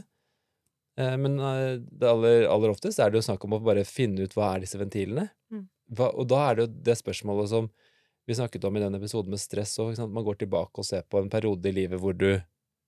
Eh, 0.97 1.17
men 1.17 1.39
eh, 1.39 1.77
det 1.83 2.07
aller, 2.07 2.45
aller 2.47 2.71
oftest 2.71 2.99
er 2.99 3.09
det 3.11 3.19
jo 3.19 3.25
snakk 3.27 3.43
om 3.43 3.57
å 3.57 3.63
bare 3.63 3.83
finne 3.83 4.23
ut 4.23 4.33
hva 4.37 4.53
er 4.55 4.61
disse 4.63 4.79
ventilene. 4.79 5.29
Mm. 5.51 5.65
Hva, 5.91 6.07
og 6.15 6.27
da 6.31 6.49
er 6.49 6.55
det 6.55 6.63
jo 6.67 6.73
det 6.87 6.95
spørsmålet 7.01 7.49
som 7.51 7.69
vi 8.25 8.33
snakket 8.33 8.63
om 8.65 8.77
i 8.77 8.79
den 8.79 8.95
episoden 8.95 9.29
med 9.29 9.39
stress 9.43 9.75
òg. 9.83 9.99
Man 10.09 10.23
går 10.23 10.39
tilbake 10.39 10.79
og 10.81 10.85
ser 10.87 11.03
på 11.03 11.19
en 11.21 11.29
periode 11.29 11.65
i 11.69 11.75
livet 11.75 11.99
hvor 11.99 12.15
du 12.17 12.41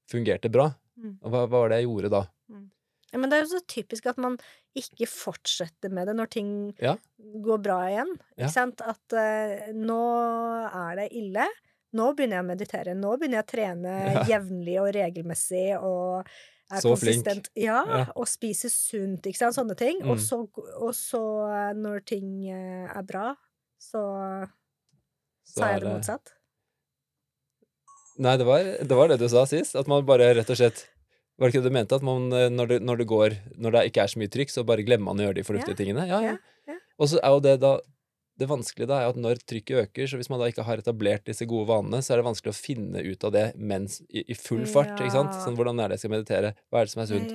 fungerte 0.09 0.49
bra. 0.49 0.71
Mm. 0.97 1.17
Hva, 1.21 1.43
hva 1.45 1.59
var 1.61 1.69
det 1.69 1.81
jeg 1.81 1.89
gjorde 1.89 2.09
da? 2.15 2.23
Ja, 3.13 3.19
men 3.21 3.29
det 3.31 3.37
er 3.37 3.45
jo 3.45 3.53
så 3.57 3.61
typisk 3.71 4.05
at 4.11 4.17
man 4.19 4.35
ikke 4.75 5.07
fortsetter 5.07 5.89
med 5.89 6.07
det 6.09 6.15
når 6.17 6.29
ting 6.29 6.49
Ja. 6.83 6.97
går 7.17 7.61
bra 7.63 7.77
igjen. 7.87 8.11
Ja. 8.35 8.45
Ikke 8.45 8.53
sant? 8.53 8.81
At 8.81 9.15
uh, 9.15 9.71
nå 9.73 10.01
er 10.67 10.95
det 10.99 11.07
ille. 11.15 11.45
Nå 11.95 12.09
begynner 12.17 12.41
jeg 12.41 12.43
å 12.45 12.49
meditere. 12.51 12.93
Nå 12.99 13.13
begynner 13.17 13.39
jeg 13.39 13.47
å 13.47 13.51
trene 13.53 13.95
Ja. 14.17 14.23
jevnlig 14.35 14.75
og 14.83 14.91
regelmessig 14.93 15.65
og 15.79 16.27
er 16.69 16.81
Så 16.83 16.91
flink. 16.99 17.23
konsistent. 17.23 17.49
Ja, 17.55 17.79
Ja. 17.87 18.03
og 18.15 18.27
spiser 18.27 18.69
sunt, 18.69 19.23
ikke 19.23 19.37
sant. 19.39 19.55
Sånne 19.55 19.77
ting. 19.79 20.01
Og 20.03 20.17
Mm. 20.17 20.23
så, 20.27 20.41
og 20.81 20.91
så 20.93 21.23
eh, 21.47 21.73
når 21.79 22.03
ting 22.05 22.49
eh, 22.51 22.91
er 22.91 23.03
bra, 23.07 23.29
så, 23.79 24.03
Så 25.47 25.61
sa 25.61 25.71
jeg 25.71 25.81
det 25.85 25.93
motsatt. 25.95 26.33
Nei, 28.19 28.35
det 28.37 28.45
var, 28.49 28.63
det 28.63 28.95
var 28.97 29.07
det 29.11 29.19
du 29.21 29.27
sa 29.29 29.45
sist. 29.45 29.75
At 29.77 29.87
man 29.87 30.05
bare 30.05 30.33
rett 30.35 30.49
og 30.49 30.57
slett 30.59 30.87
Var 31.37 31.47
det 31.47 31.53
ikke 31.53 31.63
det 31.65 31.69
du 31.71 31.75
mente? 31.77 31.97
At 31.99 32.05
man, 32.05 32.31
eh, 32.33 32.47
når, 32.49 32.71
det, 32.71 32.77
når 32.85 33.01
det 33.01 33.05
går 33.09 33.35
Når 33.61 33.75
det 33.75 33.83
ikke 33.91 34.03
er 34.03 34.09
så 34.13 34.21
mye 34.21 34.31
trykk, 34.33 34.53
så 34.53 34.63
bare 34.67 34.85
glemmer 34.85 35.11
man 35.11 35.21
å 35.21 35.27
gjøre 35.27 35.37
de 35.39 35.45
fornuftige 35.45 35.75
Ja, 35.75 35.81
tingene? 35.83 36.07
Ja, 36.09 36.21
ja. 36.33 36.77
Og 36.97 37.11
så 37.11 37.21
er 37.21 37.35
jo 37.35 37.43
det 37.45 37.53
da 37.61 37.75
Det 38.37 38.47
vanskelige 38.49 38.89
da 38.89 38.99
er 39.01 39.11
at 39.11 39.17
når 39.17 39.39
trykket 39.49 39.79
øker, 39.83 40.09
så 40.09 40.17
hvis 40.19 40.29
man 40.29 40.41
da 40.41 40.49
ikke 40.51 40.65
har 40.65 40.81
etablert 40.81 41.23
disse 41.25 41.45
gode 41.49 41.65
vanene, 41.71 42.03
så 42.05 42.13
er 42.13 42.19
det 42.21 42.27
vanskelig 42.27 42.51
å 42.53 42.57
finne 42.57 43.01
ut 43.01 43.23
av 43.25 43.31
det 43.33 43.45
mens 43.57 43.95
i, 44.13 44.21
i 44.29 44.35
full 44.37 44.61
fart, 44.69 44.93
ikke 44.93 45.15
sant? 45.15 45.33
Sånn, 45.41 45.57
hvordan 45.57 45.81
er 45.81 45.89
det 45.89 45.97
jeg 45.97 46.03
skal 46.03 46.13
meditere? 46.13 46.51
Hva 46.69 46.83
er 46.83 46.85
det 46.85 46.93
som 46.93 47.01
er 47.01 47.09
sunt? 47.09 47.33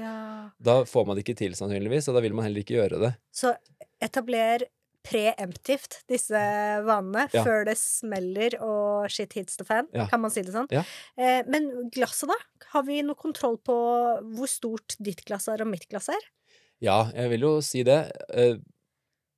Da 0.63 0.77
får 0.87 1.09
man 1.09 1.19
det 1.19 1.25
ikke 1.25 1.35
til, 1.41 1.57
sannsynligvis, 1.59 2.07
og 2.07 2.15
da 2.15 2.23
vil 2.23 2.37
man 2.39 2.47
heller 2.47 2.63
ikke 2.63 2.77
gjøre 2.79 3.01
det. 3.03 3.11
Så 3.35 3.51
etabler 3.99 4.63
preemptivt 5.03 6.01
disse 6.11 6.39
vanene 6.87 7.29
Ja. 7.33 7.43
før 7.45 7.65
det 7.67 7.77
smeller 7.79 8.55
og 8.63 9.11
shit 9.11 9.33
hits 9.35 9.57
the 9.57 9.65
fan. 9.65 9.89
Ja. 9.93 10.07
Kan 10.11 10.21
man 10.23 10.31
si 10.31 10.43
det 10.43 10.53
sånn? 10.55 10.69
Ja. 10.71 10.85
Eh, 11.17 11.43
men 11.47 11.91
glasset, 11.95 12.29
da? 12.31 12.39
Har 12.73 12.83
vi 12.87 13.01
noe 13.03 13.15
kontroll 13.19 13.59
på 13.59 13.75
hvor 14.35 14.49
stort 14.49 14.97
ditt 15.03 15.25
glass 15.25 15.49
er 15.49 15.61
og 15.63 15.69
mitt 15.73 15.89
glass 15.91 16.09
er? 16.09 16.21
Ja, 16.83 17.11
jeg 17.15 17.31
vil 17.31 17.41
jo 17.49 17.61
si 17.63 17.83
det. 17.87 18.01
Eh, 18.33 18.57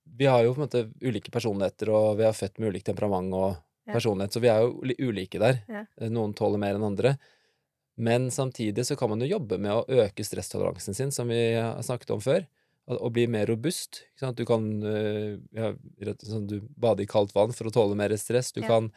Vi 0.06 0.26
har 0.26 0.44
jo 0.44 0.52
på 0.54 0.61
en 0.61 0.66
måte 0.68 0.92
ulike 1.02 1.30
personligheter, 1.33 1.88
og 1.88 2.18
vi 2.18 2.25
er 2.25 2.33
født 2.37 2.59
med 2.61 2.68
ulikt 2.75 2.85
temperament 2.90 3.33
og 3.35 3.56
personlighet, 3.88 4.33
så 4.37 4.40
vi 4.40 4.49
er 4.52 4.61
jo 4.61 5.09
ulike 5.09 5.38
der. 5.40 5.62
Eh, 5.99 6.09
Noen 6.12 6.35
tåler 6.37 6.59
mer 6.61 6.75
enn 6.76 6.85
andre. 6.85 7.18
Men 7.97 8.28
samtidig 8.30 8.85
så 8.85 8.97
kan 8.99 9.09
man 9.11 9.21
jo 9.21 9.38
jobbe 9.38 9.59
med 9.59 9.73
å 9.73 9.87
øke 9.88 10.23
stresstoleransen 10.23 10.94
sin, 10.94 11.11
som 11.11 11.26
vi 11.28 11.54
har 11.54 11.80
snakket 11.83 12.11
om 12.11 12.21
før, 12.21 12.47
og, 12.86 13.12
bli 13.16 13.26
mer 13.30 13.46
robust. 13.48 14.02
Du 14.36 14.44
kan 14.48 14.64
eh, 14.84 15.36
ja, 15.56 15.72
sånn, 16.22 16.48
du 16.50 16.58
bade 16.76 17.04
i 17.04 17.08
kaldt 17.10 17.34
vann 17.34 17.54
for 17.56 17.68
å 17.68 17.72
tåle 17.74 17.96
mer 17.98 18.14
stress. 18.20 18.52
Du, 18.52 18.60
Ja. 18.60 18.68
kan, 18.68 18.90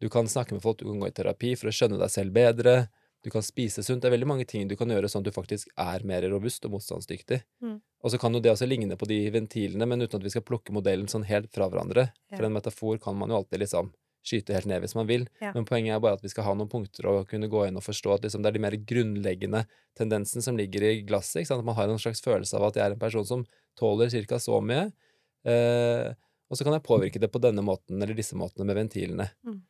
du 0.00 0.08
kan 0.08 0.26
snakke 0.26 0.56
med 0.56 0.62
folk, 0.62 0.78
du 0.78 0.86
kan 0.86 1.00
gå 1.00 1.10
i 1.10 1.14
terapi 1.14 1.54
for 1.58 1.70
å 1.70 1.74
skjønne 1.74 2.00
deg 2.00 2.10
selv 2.10 2.34
bedre. 2.34 2.88
Du 3.22 3.30
kan 3.30 3.42
spise 3.42 3.82
sunt. 3.82 4.02
Det 4.02 4.08
er 4.08 4.14
veldig 4.14 4.30
mange 4.30 4.46
ting 4.46 4.68
du 4.70 4.76
kan 4.78 4.88
gjøre 4.90 5.10
sånn 5.10 5.24
at 5.26 5.30
du 5.30 5.34
faktisk 5.34 5.70
er 5.76 6.04
mer 6.06 6.22
robust 6.30 6.64
og 6.66 6.76
motstandsdyktig. 6.76 7.40
Mm. 7.62 7.80
Og 8.02 8.12
så 8.12 8.18
kan 8.18 8.34
jo 8.34 8.40
det 8.40 8.52
også 8.52 8.68
ligne 8.68 8.96
på 8.98 9.08
de 9.10 9.24
ventilene, 9.34 9.86
men 9.90 10.02
uten 10.02 10.20
at 10.20 10.26
vi 10.26 10.30
skal 10.30 10.46
plukke 10.46 10.74
modellen 10.74 11.08
sånn 11.10 11.26
helt 11.26 11.50
fra 11.54 11.66
hverandre. 11.68 12.12
For 12.30 12.46
en 12.46 12.54
metafor 12.54 13.00
kan 13.02 13.18
man 13.18 13.30
jo 13.30 13.40
alltid 13.40 13.64
liksom 13.64 13.90
skyte 14.26 14.54
helt 14.56 14.68
ned 14.68 14.82
hvis 14.84 14.94
man 14.98 15.06
vil. 15.08 15.26
Ja. 15.40 15.52
Men 15.54 15.66
poenget 15.68 15.94
er 15.96 16.02
bare 16.04 16.18
at 16.18 16.24
vi 16.24 16.30
skal 16.32 16.44
ha 16.48 16.54
noen 16.58 16.70
punkter 16.70 17.06
å 17.08 17.14
kunne 17.28 17.48
gå 17.50 17.64
inn 17.68 17.78
og 17.80 17.84
forstå 17.86 18.16
at 18.16 18.26
liksom 18.26 18.42
det 18.44 18.50
er 18.50 18.58
de 18.58 18.64
mer 18.64 18.76
grunnleggende 18.90 19.64
tendensene 19.98 20.44
som 20.44 20.58
ligger 20.58 20.84
i 20.88 20.94
glasset. 21.08 21.40
Ikke 21.42 21.52
sant? 21.52 21.64
At 21.64 21.68
man 21.70 21.78
har 21.78 21.88
en 21.88 22.02
slags 22.02 22.22
følelse 22.24 22.58
av 22.58 22.68
at 22.68 22.78
jeg 22.80 22.84
er 22.86 22.96
en 22.96 23.02
person 23.02 23.26
som 23.28 23.46
tåler 23.78 24.10
ca. 24.28 24.38
så 24.42 24.60
mye. 24.60 24.88
Eh, 25.48 26.12
og 26.48 26.56
så 26.56 26.64
kan 26.64 26.74
jeg 26.76 26.86
påvirke 26.86 27.20
det 27.20 27.30
på 27.32 27.40
denne 27.44 27.62
måten 27.64 28.00
eller 28.02 28.16
disse 28.16 28.36
måtene 28.38 28.66
med 28.68 28.78
ventilene. 28.80 29.28
Mm. 29.46 29.60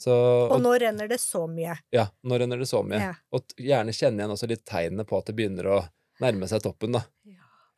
Så, 0.00 0.12
Og 0.12 0.56
og, 0.56 0.62
nå 0.64 0.72
renner 0.82 1.08
det 1.08 1.20
så 1.22 1.44
mye. 1.46 1.76
ja, 1.94 2.08
nå 2.26 2.38
renner 2.40 2.58
det 2.58 2.66
så 2.66 2.80
mye. 2.82 2.98
Ja. 2.98 3.12
Og 3.32 3.54
gjerne 3.60 3.92
kjenne 3.94 4.20
igjen 4.22 4.32
også 4.34 4.48
litt 4.50 4.64
tegnene 4.66 5.04
på 5.06 5.20
at 5.20 5.28
det 5.30 5.36
begynner 5.38 5.68
å 5.70 5.76
nærme 6.24 6.48
seg 6.50 6.64
toppen, 6.64 6.96
da. 6.98 7.04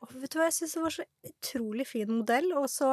Og 0.04 0.12
vet 0.20 0.30
du 0.34 0.38
hva, 0.40 0.50
jeg 0.50 0.58
syns 0.60 0.74
det 0.76 0.82
var 0.84 0.94
så 0.98 1.06
utrolig 1.30 1.86
fin 1.88 2.10
modell, 2.12 2.50
og 2.58 2.66
så, 2.70 2.92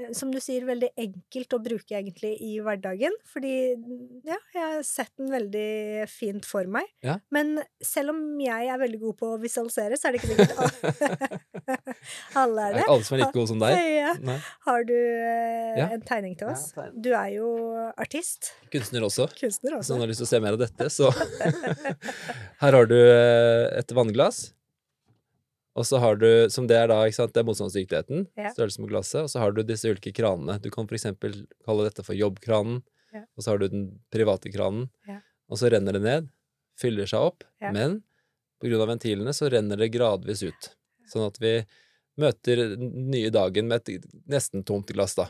eh, 0.00 0.10
som 0.16 0.32
du 0.34 0.40
sier, 0.42 0.64
veldig 0.66 0.88
enkelt 0.98 1.54
å 1.54 1.60
bruke 1.62 1.94
egentlig 1.94 2.32
i 2.42 2.56
hverdagen. 2.64 3.14
Fordi, 3.30 3.52
ja, 4.26 4.36
jeg 4.54 4.60
har 4.64 4.82
sett 4.86 5.12
den 5.20 5.30
veldig 5.30 6.08
fint 6.10 6.44
for 6.48 6.66
meg. 6.66 6.88
Ja. 7.06 7.18
Men 7.30 7.60
selv 7.84 8.10
om 8.16 8.20
jeg 8.42 8.66
er 8.72 8.82
veldig 8.82 9.00
god 9.06 9.16
på 9.22 9.30
å 9.36 9.38
visualisere, 9.40 9.96
så 10.00 10.08
er 10.10 10.16
det 10.16 10.20
ikke 10.20 10.34
sikkert 10.34 10.58
alle, 10.60 11.78
alle 12.42 12.66
er 12.66 12.74
det. 12.74 12.82
ikke 12.82 12.94
alle 12.96 13.06
som 13.08 13.16
er 13.16 13.22
like 13.22 13.36
gode 13.38 13.52
som 13.54 13.62
deg? 13.62 13.80
Ja. 14.00 14.38
Har 14.66 14.84
du 14.90 14.94
eh, 14.98 15.74
Ja. 15.78 15.88
en 15.94 16.02
tegning 16.02 16.34
til 16.40 16.50
oss? 16.50 16.72
Du 16.98 17.12
er 17.14 17.30
jo 17.38 17.48
artist. 17.94 18.50
Kunstner 18.74 19.06
også. 19.06 19.30
Kunstner 19.38 19.78
Så 19.78 19.82
også. 19.84 19.92
når 19.94 20.00
du 20.00 20.06
har 20.08 20.12
lyst 20.16 20.24
til 20.24 20.28
å 20.28 20.34
se 20.34 20.40
mer 20.42 20.58
av 20.58 20.64
dette, 20.66 20.90
så 20.90 21.12
Her 22.64 22.72
har 22.80 22.88
du 22.90 22.96
eh, 22.98 23.78
et 23.80 23.94
vannglass. 23.96 24.48
Og 25.78 25.86
så 25.86 26.00
har 26.02 26.16
du, 26.18 26.26
som 26.50 26.66
det 26.66 26.76
er 26.76 26.88
da, 26.90 26.96
ikke 27.06 27.14
sant, 27.20 27.32
det 27.34 27.40
er 27.44 27.46
motstandsdyktigheten, 27.46 28.24
Ja. 28.36 28.50
størrelsen 28.50 28.84
på 28.84 28.90
glasset, 28.90 29.22
og 29.22 29.30
så 29.30 29.38
har 29.38 29.52
du 29.54 29.62
disse 29.62 29.86
ulike 29.86 30.12
kranene. 30.12 30.58
Du 30.60 30.68
kan 30.70 30.86
for 30.88 30.94
eksempel 30.98 31.46
kalle 31.64 31.84
dette 31.86 32.02
for 32.04 32.14
jobbkranen, 32.18 32.82
Ja. 33.14 33.22
og 33.36 33.42
så 33.44 33.50
har 33.52 33.58
du 33.58 33.68
den 33.68 34.00
private 34.10 34.50
kranen, 34.52 34.90
Ja. 35.06 35.20
og 35.48 35.58
så 35.58 35.70
renner 35.70 35.92
det 35.92 36.02
ned, 36.02 36.28
fyller 36.76 37.06
seg 37.06 37.20
opp, 37.20 37.44
Ja. 37.60 37.70
men 37.70 38.02
av 38.62 38.88
ventilene 38.88 39.32
så 39.32 39.48
renner 39.50 39.76
det 39.78 39.92
gradvis 39.92 40.42
ut. 40.42 40.74
Sånn 41.08 41.26
at 41.26 41.38
vi 41.38 41.64
møter 42.18 42.76
den 42.76 43.10
nye 43.10 43.30
dagen 43.30 43.68
med 43.68 43.88
et 43.88 44.04
nesten 44.28 44.64
tomt 44.64 44.86
glass, 44.88 45.14
da. 45.14 45.28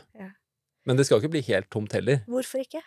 Men 0.85 0.97
det 0.97 1.05
skal 1.05 1.21
ikke 1.21 1.31
bli 1.31 1.41
helt 1.41 1.69
tomt 1.69 1.91
heller. 1.93 2.23
Hvorfor 2.27 2.59
ikke? 2.65 2.81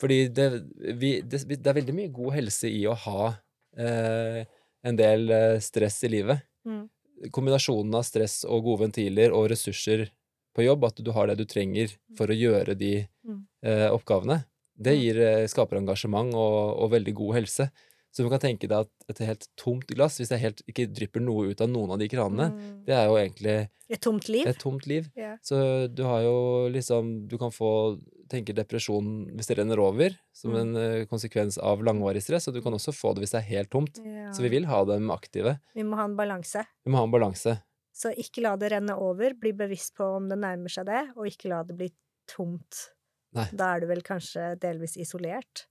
Fordi 0.00 0.28
det, 0.32 0.64
vi, 0.98 1.20
det, 1.20 1.42
det 1.48 1.66
er 1.66 1.74
veldig 1.74 1.94
mye 1.94 2.12
god 2.12 2.32
helse 2.34 2.70
i 2.70 2.84
å 2.86 2.94
ha 2.94 3.36
eh, 3.76 4.44
en 4.84 4.96
del 4.96 5.30
eh, 5.30 5.58
stress 5.60 6.02
i 6.04 6.08
livet. 6.08 6.42
Mm. 6.66 6.88
Kombinasjonen 7.32 7.94
av 7.94 8.02
stress 8.04 8.44
og 8.44 8.64
gode 8.66 8.80
ventiler 8.88 9.32
og 9.32 9.48
ressurser 9.52 10.08
på 10.54 10.64
jobb, 10.66 10.84
at 10.84 10.96
du 11.02 11.10
har 11.12 11.26
det 11.30 11.38
du 11.38 11.44
trenger 11.44 11.94
for 12.16 12.26
å 12.30 12.36
gjøre 12.38 12.76
de 12.78 13.06
Mm. 13.26 13.46
eh, 13.64 13.88
oppgavene, 13.90 14.44
det 14.76 14.92
Mm. 14.94 15.00
gir, 15.00 15.20
eh, 15.22 15.46
skaper 15.46 15.76
engasjement 15.78 16.34
og, 16.34 16.78
og 16.82 16.90
veldig 16.90 17.14
god 17.14 17.34
helse. 17.36 17.70
Så 18.12 18.22
du 18.22 18.28
kan 18.30 18.38
tenke 18.38 18.68
deg 18.68 18.72
at 18.86 18.88
et 19.08 19.18
helt 19.26 19.48
tomt 19.56 19.86
glass, 19.88 20.18
hvis 20.20 20.28
det 20.28 20.38
helt 20.40 20.62
ikke 20.68 20.86
drypper 20.92 21.20
noe 21.20 21.50
ut 21.50 21.60
av 21.60 21.68
noen 21.68 21.90
av 21.92 21.98
de 21.98 22.06
kranene, 22.08 22.50
Mm. 22.52 22.84
det 22.84 22.94
er 22.94 23.06
jo 23.06 23.16
egentlig 23.16 23.68
Et 23.90 24.00
tomt 24.00 24.28
liv? 24.28 24.46
et 24.46 24.58
tomt 24.58 24.86
liv. 24.86 25.10
Yeah. 25.16 25.36
Så 25.42 25.88
du 25.92 26.04
har 26.04 26.22
jo 26.22 26.68
liksom 26.70 27.26
Du 27.28 27.36
kan 27.38 27.50
få 27.50 27.98
tenke 28.34 28.54
depresjon 28.56 29.08
hvis 29.34 29.48
det 29.50 29.56
renner 29.60 29.80
over, 29.82 30.16
som 30.34 30.52
Mm. 30.52 30.60
en 30.60 30.76
eh, 30.82 31.04
konsekvens 31.10 31.56
av 31.58 31.82
langvarig 31.86 32.22
stress, 32.22 32.48
og 32.48 32.54
du 32.54 32.60
kan 32.62 32.74
også 32.76 32.92
få 32.94 33.14
det 33.14 33.24
hvis 33.24 33.32
det 33.34 33.40
er 33.42 33.48
helt 33.54 33.70
tomt. 33.70 34.00
Ja. 34.04 34.32
Så 34.34 34.42
vi 34.44 34.50
vil 34.52 34.66
ha 34.66 34.82
dem 34.84 35.10
aktive. 35.14 35.58
Vi 35.74 35.82
må 35.86 35.96
ha 35.96 36.04
en 36.04 36.16
balanse. 36.18 36.66
Vi 36.84 36.90
må 36.92 36.98
ha 37.00 37.04
en 37.08 37.14
balanse. 37.14 37.56
Så 37.94 38.10
ikke 38.18 38.42
la 38.42 38.56
det 38.58 38.72
renne 38.72 38.96
over, 38.98 39.34
bli 39.38 39.52
bevisst 39.54 39.94
på 39.94 40.02
om 40.16 40.28
det 40.28 40.38
nærmer 40.42 40.68
seg 40.72 40.86
det, 40.86 41.04
og 41.16 41.26
ikke 41.30 41.48
la 41.52 41.62
det 41.62 41.76
bli 41.78 41.92
tomt. 42.26 42.88
Nei. 43.34 43.46
Da 43.54 43.74
er 43.76 43.80
du 43.80 43.86
vel 43.90 44.02
kanskje 44.02 44.58
delvis 44.62 44.96
isolert 44.96 45.66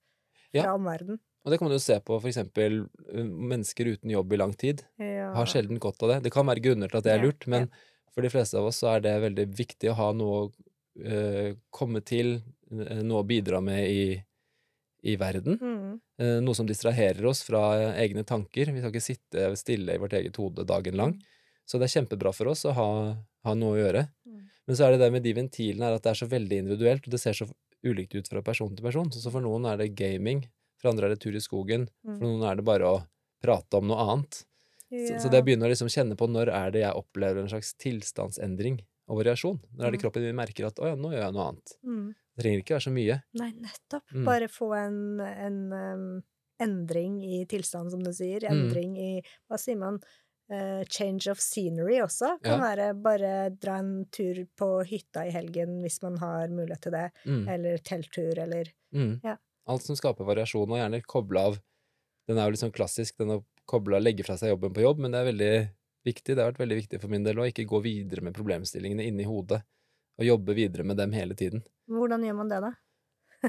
Ja. 0.53 0.63
fra 0.63 0.73
omverdenen. 0.77 1.19
Og 1.45 1.51
det 1.51 1.57
kan 1.59 1.67
man 1.67 1.75
jo 1.75 1.79
se 1.83 1.97
på 1.99 2.15
for 2.21 2.29
eksempel 2.29 2.85
eh, 3.11 3.23
mennesker 3.23 3.89
uten 3.97 4.09
jobb 4.13 4.31
i 4.31 4.37
lang 4.39 4.53
tid. 4.55 4.85
Ja. 4.97 5.33
Har 5.35 5.45
sjelden 5.45 5.79
godt 5.79 6.01
av 6.03 6.09
det. 6.13 6.23
Det 6.23 6.31
kan 6.31 6.45
være 6.47 6.61
grunner 6.63 6.87
til 6.89 6.97
at 7.01 7.03
det 7.03 7.11
er 7.17 7.23
lurt, 7.25 7.47
men 7.47 7.67
for 8.13 8.21
de 8.23 8.29
fleste 8.31 8.55
av 8.59 8.65
oss 8.69 8.79
så 8.79 8.95
er 8.95 9.01
det 9.03 9.15
veldig 9.23 9.47
viktig 9.57 9.89
å 9.91 9.95
ha 9.97 10.11
noe 10.13 10.51
komme 11.73 12.01
til, 12.05 12.35
eh, 12.71 13.01
noe 13.01 13.23
å 13.23 13.27
bidra 13.27 13.61
med 13.61 13.89
i, 13.89 14.23
i 15.03 15.15
verden. 15.19 15.57
Mm. 15.59 15.99
Eh, 16.19 16.39
noe 16.45 16.55
som 16.55 16.67
distraherer 16.69 17.25
oss 17.25 17.43
fra 17.43 17.63
eh, 17.79 18.01
egne 18.05 18.23
tanker. 18.23 18.71
Vi 18.71 18.79
skal 18.83 18.93
ikke 18.93 19.01
sitte 19.03 19.47
stille 19.59 19.95
i 19.95 20.01
vårt 20.01 20.13
eget 20.13 20.37
hode 20.37 20.65
dagen 20.69 20.95
lang. 20.99 21.15
Så 21.65 21.79
det 21.79 21.87
er 21.89 21.95
kjempebra 22.01 22.33
for 22.35 22.51
oss 22.51 22.65
å 22.67 22.75
ha, 22.77 22.87
ha 23.47 23.53
noe 23.57 23.77
å 23.77 23.81
gjøre. 23.81 24.05
Mm. 24.27 24.39
Men 24.67 24.77
så 24.77 24.85
er 24.85 24.93
det 24.93 25.03
det 25.03 25.11
med 25.15 25.23
de 25.25 25.33
ventilene 25.35 25.89
er 25.89 25.97
at 25.97 26.03
det 26.05 26.13
er 26.13 26.21
så 26.21 26.29
veldig 26.31 26.61
individuelt, 26.63 27.07
og 27.07 27.11
det 27.15 27.19
ser 27.19 27.35
så 27.35 27.49
ulikt 27.83 28.15
ut 28.15 28.29
fra 28.31 28.43
person 28.45 28.71
til 28.75 28.85
person. 28.85 29.09
Så 29.11 29.31
for 29.31 29.43
noen 29.43 29.65
er 29.67 29.81
det 29.81 29.95
gaming, 29.97 30.45
for 30.79 30.91
andre 30.93 31.09
er 31.09 31.15
det 31.15 31.23
tur 31.23 31.35
i 31.35 31.43
skogen, 31.43 31.89
Mm. 32.03 32.17
for 32.17 32.23
noen 32.27 32.43
er 32.47 32.55
det 32.59 32.65
bare 32.67 32.87
å 32.87 33.03
prate 33.43 33.79
om 33.79 33.87
noe 33.89 33.99
annet. 34.05 34.43
Så, 34.93 35.23
så 35.23 35.29
det 35.31 35.39
jeg 35.41 35.45
begynner 35.47 35.67
å 35.67 35.73
liksom 35.73 35.89
kjenne 35.89 36.15
på 36.15 36.27
når 36.29 36.51
er 36.53 36.71
det 36.71 36.83
jeg 36.83 36.93
opplever 36.95 37.41
en 37.41 37.49
slags 37.49 37.73
tilstandsendring 37.81 38.77
og 39.09 39.17
variasjon. 39.19 39.59
Når 39.75 39.85
er 39.87 39.91
det 39.91 39.99
Mm. 39.99 40.03
kroppen 40.03 40.21
min 40.23 40.35
merker 40.35 40.65
at 40.67 40.75
'å 40.79 40.85
ja, 40.87 40.95
nå 40.95 41.11
gjør 41.11 41.23
jeg 41.25 41.33
noe 41.33 41.47
annet'. 41.51 41.73
mm. 41.83 42.15
Det 42.35 42.43
trenger 42.43 42.59
ikke 42.63 42.75
være 42.75 42.87
så 42.87 42.93
mye. 42.93 43.23
Nei, 43.35 43.51
nettopp. 43.51 44.03
Mm. 44.13 44.25
Bare 44.25 44.47
få 44.49 44.73
en, 44.73 45.19
en 45.21 45.73
um, 45.73 46.23
endring 46.59 47.21
i 47.23 47.45
tilstand, 47.45 47.91
som 47.91 48.01
du 48.01 48.09
sier. 48.11 48.39
Mm. 48.41 48.51
Endring 48.51 48.97
i 48.97 49.21
Hva 49.49 49.57
sier 49.59 49.77
man? 49.77 49.99
Uh, 50.51 50.83
change 50.89 51.27
of 51.31 51.39
scenery 51.39 51.99
også. 52.01 52.37
Kan 52.43 52.59
Ja. 52.59 52.75
være 52.75 53.01
bare 53.01 53.49
dra 53.57 53.77
en 53.79 54.05
tur 54.11 54.45
på 54.57 54.83
hytta 54.85 55.25
i 55.27 55.31
helgen 55.31 55.81
hvis 55.81 56.01
man 56.03 56.17
har 56.17 56.47
mulighet 56.49 56.81
til 56.81 56.91
det. 56.91 57.11
Mm. 57.25 57.47
Eller 57.49 57.77
telttur, 57.77 58.37
eller 58.37 58.65
Mm. 58.93 59.21
Ja. 59.23 59.37
Alt 59.67 59.81
som 59.83 59.95
skaper 59.95 60.25
variasjon, 60.25 60.69
og 60.69 60.77
gjerne 60.77 61.01
koble 61.05 61.37
av 61.39 61.59
Den 62.27 62.37
er 62.37 62.45
jo 62.49 62.51
liksom 62.51 62.71
klassisk, 62.71 63.17
den 63.17 63.27
å 63.29 63.43
koble 63.67 63.95
av, 63.97 64.01
legge 64.03 64.23
fra 64.25 64.35
seg 64.37 64.49
jobben 64.57 64.73
på 64.73 64.81
jobb, 64.81 64.97
men 64.99 65.11
det 65.11 65.19
er 65.19 65.31
veldig 65.31 65.69
viktig. 66.05 66.35
Det 66.35 66.41
har 66.43 66.51
vært 66.51 66.61
veldig 66.63 66.77
viktig 66.81 66.99
for 67.01 67.11
min 67.13 67.23
del 67.25 67.39
å 67.39 67.47
ikke 67.49 67.65
gå 67.69 67.79
videre 67.83 68.21
med 68.25 68.35
problemstillingene 68.37 69.05
inni 69.09 69.25
hodet, 69.27 69.61
og 70.19 70.25
jobbe 70.27 70.53
videre 70.57 70.83
med 70.85 70.97
dem 70.99 71.11
hele 71.15 71.35
tiden. 71.35 71.63
Hvordan 71.89 72.23
gjør 72.27 72.35
man 72.37 72.51
det, 72.51 72.59
da? 72.63 72.73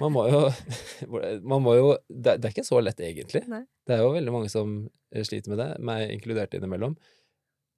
Man 0.03 0.11
må 0.15 0.25
jo, 0.27 0.41
man 1.53 1.63
må 1.63 1.75
jo 1.79 1.91
det, 2.09 2.39
er- 2.41 2.51
ikke 2.51 2.65
så 2.67 2.81
lett, 2.83 2.99
egentlig. 3.05 3.45
Nei. 3.51 3.63
Det 3.87 3.95
er 3.99 4.03
jo 4.03 4.15
veldig 4.17 4.33
mange 4.35 4.51
som 4.51 4.73
eh, 5.15 5.23
sliter 5.27 5.53
med 5.55 5.61
det, 5.63 5.69
meg 5.85 6.11
inkludert 6.17 6.55
innimellom. 6.59 6.97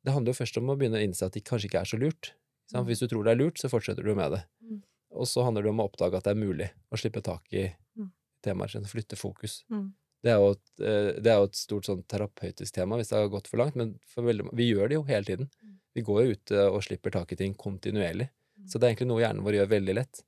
Det 0.07 0.15
handler 0.15 0.33
jo 0.33 0.39
først 0.39 0.57
om 0.61 0.71
å 0.73 0.77
begynne 0.79 1.01
å 1.01 1.05
innse 1.05 1.27
at 1.27 1.35
det 1.35 1.43
kanskje 1.49 1.69
ikke 1.69 1.83
er 1.83 1.91
så 1.91 1.99
lurt. 2.01 2.31
sant? 2.71 2.85
Mm. 2.85 2.89
Hvis 2.93 3.03
du 3.03 3.09
tror 3.11 3.27
det 3.27 3.35
er 3.35 3.41
lurt, 3.43 3.59
så 3.61 3.69
fortsetter 3.73 4.07
du 4.07 4.15
med 4.17 4.33
det. 4.37 4.43
Mm. 4.63 4.81
Og 5.19 5.27
så 5.29 5.43
handler 5.45 5.67
det 5.67 5.73
om 5.75 5.83
å 5.83 5.89
oppdage 5.91 6.17
at 6.21 6.25
det 6.29 6.33
er 6.37 6.41
mulig 6.41 6.71
å 6.93 7.01
slippe 7.01 7.23
tak 7.27 7.43
i 7.53 7.67
Mm. 7.97 8.11
temaer, 8.45 8.69
flytte 8.87 9.17
fokus. 9.17 9.65
Mm. 9.73 9.87
Det 10.27 10.33
er, 10.33 10.45
et, 10.57 10.71
eh, 10.83 11.11
det 11.23 11.31
er 11.31 11.39
jo 11.39 11.49
et 11.49 11.59
stort 11.59 11.87
sånn 11.87 12.01
terapeutisk 12.11 12.75
tema 12.75 12.99
hvis 12.99 13.13
det 13.13 13.19
har 13.21 13.29
gått 13.31 13.47
for 13.51 13.61
langt, 13.61 13.77
men 13.79 13.93
for 14.11 14.27
veldig, 14.27 14.49
vi 14.59 14.71
gjør 14.73 14.91
det 14.91 14.99
jo 14.99 15.05
hele 15.07 15.29
tiden. 15.29 15.51
Mm. 15.63 15.77
Vi 15.95 16.05
går 16.09 16.23
jo 16.23 16.35
ut 16.35 16.53
eh, 16.57 16.67
og 16.67 16.83
slipper 16.83 17.15
tak 17.15 17.35
i 17.37 17.39
ting 17.39 17.55
kontinuerlig. 17.55 18.27
Mm. 18.57 18.67
Så 18.67 18.81
det 18.81 18.89
er 18.89 18.95
egentlig 18.95 19.11
noe 19.13 19.23
hjernen 19.23 19.47
vår 19.47 19.61
gjør 19.61 19.71
veldig 19.77 19.97
lett. 20.01 20.23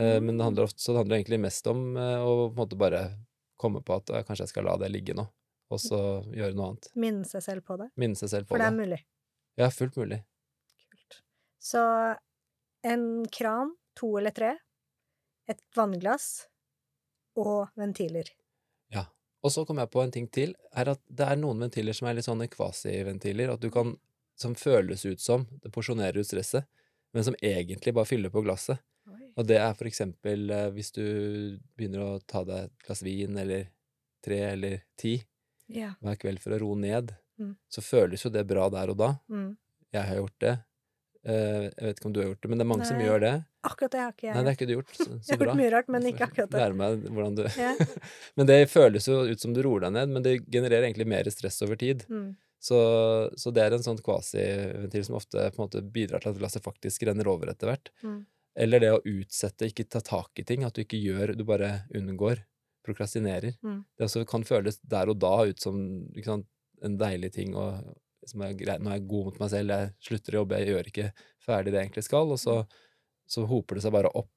Eh, 0.00 0.16
Men 0.24 0.38
det 0.38 0.48
handler 0.48 0.68
ofte, 0.70 0.80
så 0.80 0.94
det 0.94 1.02
handler 1.02 1.20
egentlig 1.20 1.40
mest 1.44 1.68
om 1.70 1.82
å 1.94 2.32
på 2.48 2.52
en 2.54 2.60
måte 2.62 2.78
bare 2.80 3.02
komme 3.60 3.82
på 3.84 3.98
at 4.00 4.10
kanskje 4.26 4.46
jeg 4.46 4.54
skal 4.54 4.66
la 4.66 4.78
det 4.80 4.90
ligge 4.90 5.14
nå, 5.14 5.26
og 5.70 5.80
så 5.80 5.98
gjøre 6.34 6.56
noe 6.56 6.72
annet. 6.72 6.88
Minne 6.98 7.28
seg 7.28 7.44
selv 7.44 7.66
på 7.68 7.76
det. 7.80 7.90
Minne 8.00 8.18
seg 8.18 8.32
selv 8.32 8.48
på 8.48 8.56
For 8.56 8.64
det 8.64 8.70
er 8.72 8.78
mulig. 8.78 9.00
Ja, 9.60 9.68
fullt 9.70 9.98
mulig. 10.00 10.22
Kult. 10.90 11.20
Så 11.62 11.84
en 12.84 13.06
kran, 13.32 13.76
to 13.96 14.10
eller 14.18 14.34
tre, 14.34 14.54
et 15.48 15.60
vannglass 15.76 16.46
og 17.40 17.68
ventiler. 17.78 18.28
Ja. 18.94 19.06
Og 19.44 19.52
så 19.52 19.64
kom 19.68 19.76
jeg 19.82 19.90
på 19.92 20.00
en 20.02 20.10
ting 20.14 20.26
til, 20.32 20.54
er 20.72 20.88
at 20.94 21.00
det 21.12 21.26
er 21.28 21.36
noen 21.36 21.60
ventiler 21.66 21.92
som 21.96 22.08
er 22.08 22.16
litt 22.16 22.24
sånne 22.26 22.46
kvasiventiler, 22.48 23.52
at 23.52 23.60
du 23.60 23.68
kan, 23.70 23.92
som 24.40 24.54
føles 24.56 25.04
ut 25.04 25.20
som 25.20 25.44
det 25.62 25.70
porsjonerer 25.74 26.16
ut 26.22 26.26
stresset, 26.28 26.64
men 27.12 27.26
som 27.26 27.36
egentlig 27.44 27.92
bare 27.94 28.08
fyller 28.08 28.32
på 28.32 28.42
glasset. 28.46 28.80
Og 29.36 29.44
det 29.46 29.58
er 29.60 29.74
for 29.76 29.84
eksempel 29.90 30.48
eh, 30.54 30.68
hvis 30.72 30.92
du 30.94 31.04
begynner 31.76 32.00
å 32.06 32.20
ta 32.24 32.44
deg 32.46 32.68
et 32.70 32.84
glass 32.86 33.02
vin 33.04 33.36
eller 33.36 33.66
tre 34.24 34.38
eller 34.54 34.80
ti 34.96 35.18
Ja. 35.68 35.94
hver 36.00 36.16
kveld 36.20 36.40
for 36.40 36.54
å 36.56 36.60
roe 36.60 36.76
ned, 36.80 37.14
Mm. 37.34 37.56
så 37.68 37.82
føles 37.82 38.22
jo 38.22 38.30
det 38.30 38.44
bra 38.46 38.68
der 38.70 38.90
og 38.92 38.96
da. 38.96 39.08
Mm. 39.28 39.56
Jeg 39.92 40.06
har 40.06 40.16
gjort 40.20 40.38
det. 40.38 40.52
Eh, 41.26 41.62
jeg 41.66 41.82
vet 41.82 41.98
ikke 41.98 42.06
om 42.06 42.12
du 42.14 42.20
har 42.20 42.28
gjort 42.28 42.40
det, 42.42 42.48
men 42.50 42.58
det 42.58 42.64
er 42.64 42.68
mange 42.70 42.86
som 42.86 43.00
gjør 43.02 43.20
det. 43.24 43.32
Akkurat 43.64 43.92
det 43.94 44.00
har 44.02 44.12
ikke 44.12 44.26
jeg 44.26 44.34
Nei, 44.36 44.42
det 44.42 44.50
har 44.50 44.56
ikke 44.58 44.68
du 44.68 44.74
gjort. 44.74 44.94
Så, 44.96 45.04
så 45.08 45.30
Jeg 45.30 45.34
har 45.34 45.40
bra. 45.40 45.46
gjort 45.48 45.60
mye 45.60 45.72
rart, 45.74 45.90
men 45.94 46.08
ikke 46.10 46.26
akkurat 46.28 46.52
det. 46.52 46.60
Lære 46.62 46.78
meg 46.80 47.06
hvordan 47.08 47.38
du 47.38 47.42
yeah. 47.64 47.82
Men 48.40 48.50
det 48.50 48.58
føles 48.72 49.08
jo 49.08 49.20
ut 49.30 49.44
som 49.44 49.56
du 49.56 49.62
roer 49.64 49.86
deg 49.86 49.94
ned, 49.96 50.14
men 50.14 50.26
det 50.26 50.34
genererer 50.44 50.88
egentlig 50.88 51.08
mer 51.10 51.30
stress 51.32 51.60
over 51.66 51.80
tid. 51.80 52.04
Mm. 52.12 52.28
Så, 52.64 52.78
så 53.36 53.52
det 53.52 53.64
er 53.64 53.76
en 53.76 53.84
sånn 53.84 54.00
kvasiventil 54.04 55.04
som 55.04 55.18
ofte 55.18 55.50
på 55.52 55.60
en 55.60 55.66
måte 55.66 55.82
bidrar 55.94 56.24
til 56.24 56.32
at 56.32 56.38
glasset 56.40 56.64
faktisk 56.64 57.04
renner 57.08 57.28
over 57.28 57.52
etter 57.52 57.68
hvert. 57.68 57.92
Mm. 58.04 58.22
Eller 58.64 58.80
det 58.80 58.92
å 58.94 59.02
utsette, 59.02 59.68
ikke 59.68 59.88
ta 59.90 60.00
tak 60.04 60.40
i 60.40 60.46
ting. 60.48 60.64
At 60.64 60.76
du 60.76 60.84
ikke 60.84 61.00
gjør, 61.00 61.34
du 61.36 61.44
bare 61.48 61.82
unngår. 61.96 62.44
Prokrastinerer. 62.86 63.56
Mm. 63.64 63.82
Det 63.96 64.06
også 64.06 64.24
kan 64.28 64.46
føles 64.48 64.80
der 64.80 65.12
og 65.12 65.20
da 65.20 65.34
ut 65.48 65.60
som 65.60 65.76
sant, 66.24 66.48
en 66.84 66.96
deilig 67.00 67.32
ting 67.36 67.54
å 67.56 67.68
som 68.28 68.44
er 68.44 68.56
greit, 68.58 68.82
nå 68.82 68.90
er 68.90 68.98
jeg 68.98 69.08
god 69.10 69.28
mot 69.28 69.38
meg 69.42 69.52
selv, 69.52 69.74
jeg 69.74 70.08
slutter 70.08 70.34
å 70.34 70.42
jobbe, 70.42 70.60
jeg 70.60 70.72
gjør 70.72 70.90
ikke 70.90 71.06
ferdig 71.44 71.72
det 71.72 71.80
jeg 71.80 71.88
egentlig 71.88 72.06
skal, 72.06 72.32
og 72.34 72.40
så, 72.40 72.56
så 73.26 73.44
hoper 73.48 73.78
det 73.78 73.84
seg 73.86 73.94
bare 73.94 74.12
opp. 74.16 74.32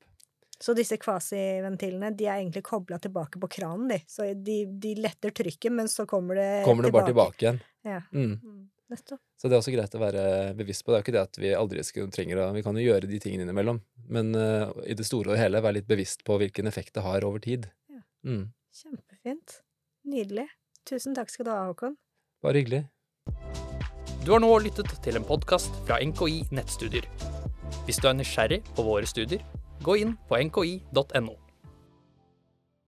Så 0.59 0.73
disse 0.73 0.97
kvasiventilene 0.97 2.09
de 2.17 2.25
er 2.25 2.39
egentlig 2.39 2.63
kobla 2.65 2.97
tilbake 3.01 3.39
på 3.39 3.49
kranen, 3.59 3.91
de. 3.91 3.99
Så 4.09 4.31
de, 4.33 4.63
de 4.81 4.95
letter 4.97 5.33
trykket, 5.37 5.69
men 5.73 5.89
så 5.91 6.07
kommer 6.09 6.39
det 6.39 6.49
Kommer 6.65 6.87
det 6.87 6.93
bare 6.95 7.11
tilbake 7.11 7.45
igjen. 7.45 7.61
Ja. 7.85 8.01
Mm. 8.09 8.39
Mm. 8.41 8.65
Nettopp. 8.87 9.21
Så 9.37 9.49
det 9.49 9.57
er 9.57 9.61
også 9.61 9.73
greit 9.75 9.95
å 9.97 10.01
være 10.01 10.23
bevisst 10.57 10.85
på. 10.85 10.93
Det 10.93 10.97
er 10.97 11.01
jo 11.01 11.05
ikke 11.05 11.15
det 11.17 11.23
at 11.27 11.39
vi 11.43 11.53
aldri 11.53 11.83
skal, 11.85 12.09
trenger 12.13 12.41
å 12.41 12.49
Vi 12.55 12.63
kan 12.65 12.79
jo 12.79 12.87
gjøre 12.87 13.09
de 13.11 13.19
tingene 13.21 13.45
innimellom, 13.45 13.81
men 14.09 14.31
uh, 14.33 14.71
i 14.87 14.95
det 14.97 15.05
store 15.05 15.35
og 15.35 15.41
hele 15.41 15.61
være 15.61 15.81
litt 15.81 15.89
bevisst 15.91 16.23
på 16.25 16.39
hvilken 16.41 16.71
effekt 16.71 16.95
det 16.97 17.05
har 17.05 17.27
over 17.27 17.43
tid. 17.43 17.69
Ja. 17.91 18.01
Mm. 18.25 18.45
Kjempefint. 18.81 19.59
Nydelig. 20.07 20.47
Tusen 20.87 21.17
takk 21.17 21.33
skal 21.33 21.49
du 21.49 21.53
ha, 21.53 21.63
Håkon. 21.69 21.99
Bare 22.41 22.63
hyggelig. 22.63 22.85
Du 24.23 24.33
har 24.33 24.41
nå 24.43 24.49
lyttet 24.63 24.95
til 25.03 25.19
en 25.19 25.27
podkast 25.27 25.83
fra 25.87 25.99
NKI 26.03 26.47
Nettstudier. 26.55 27.05
Hvis 27.85 27.99
du 28.03 28.07
er 28.07 28.17
nysgjerrig 28.17 28.61
på 28.75 28.85
våre 28.85 29.05
studier, 29.09 29.43
gå 29.83 29.99
inn 30.01 30.15
på 30.29 30.39
nki.no. 30.47 31.35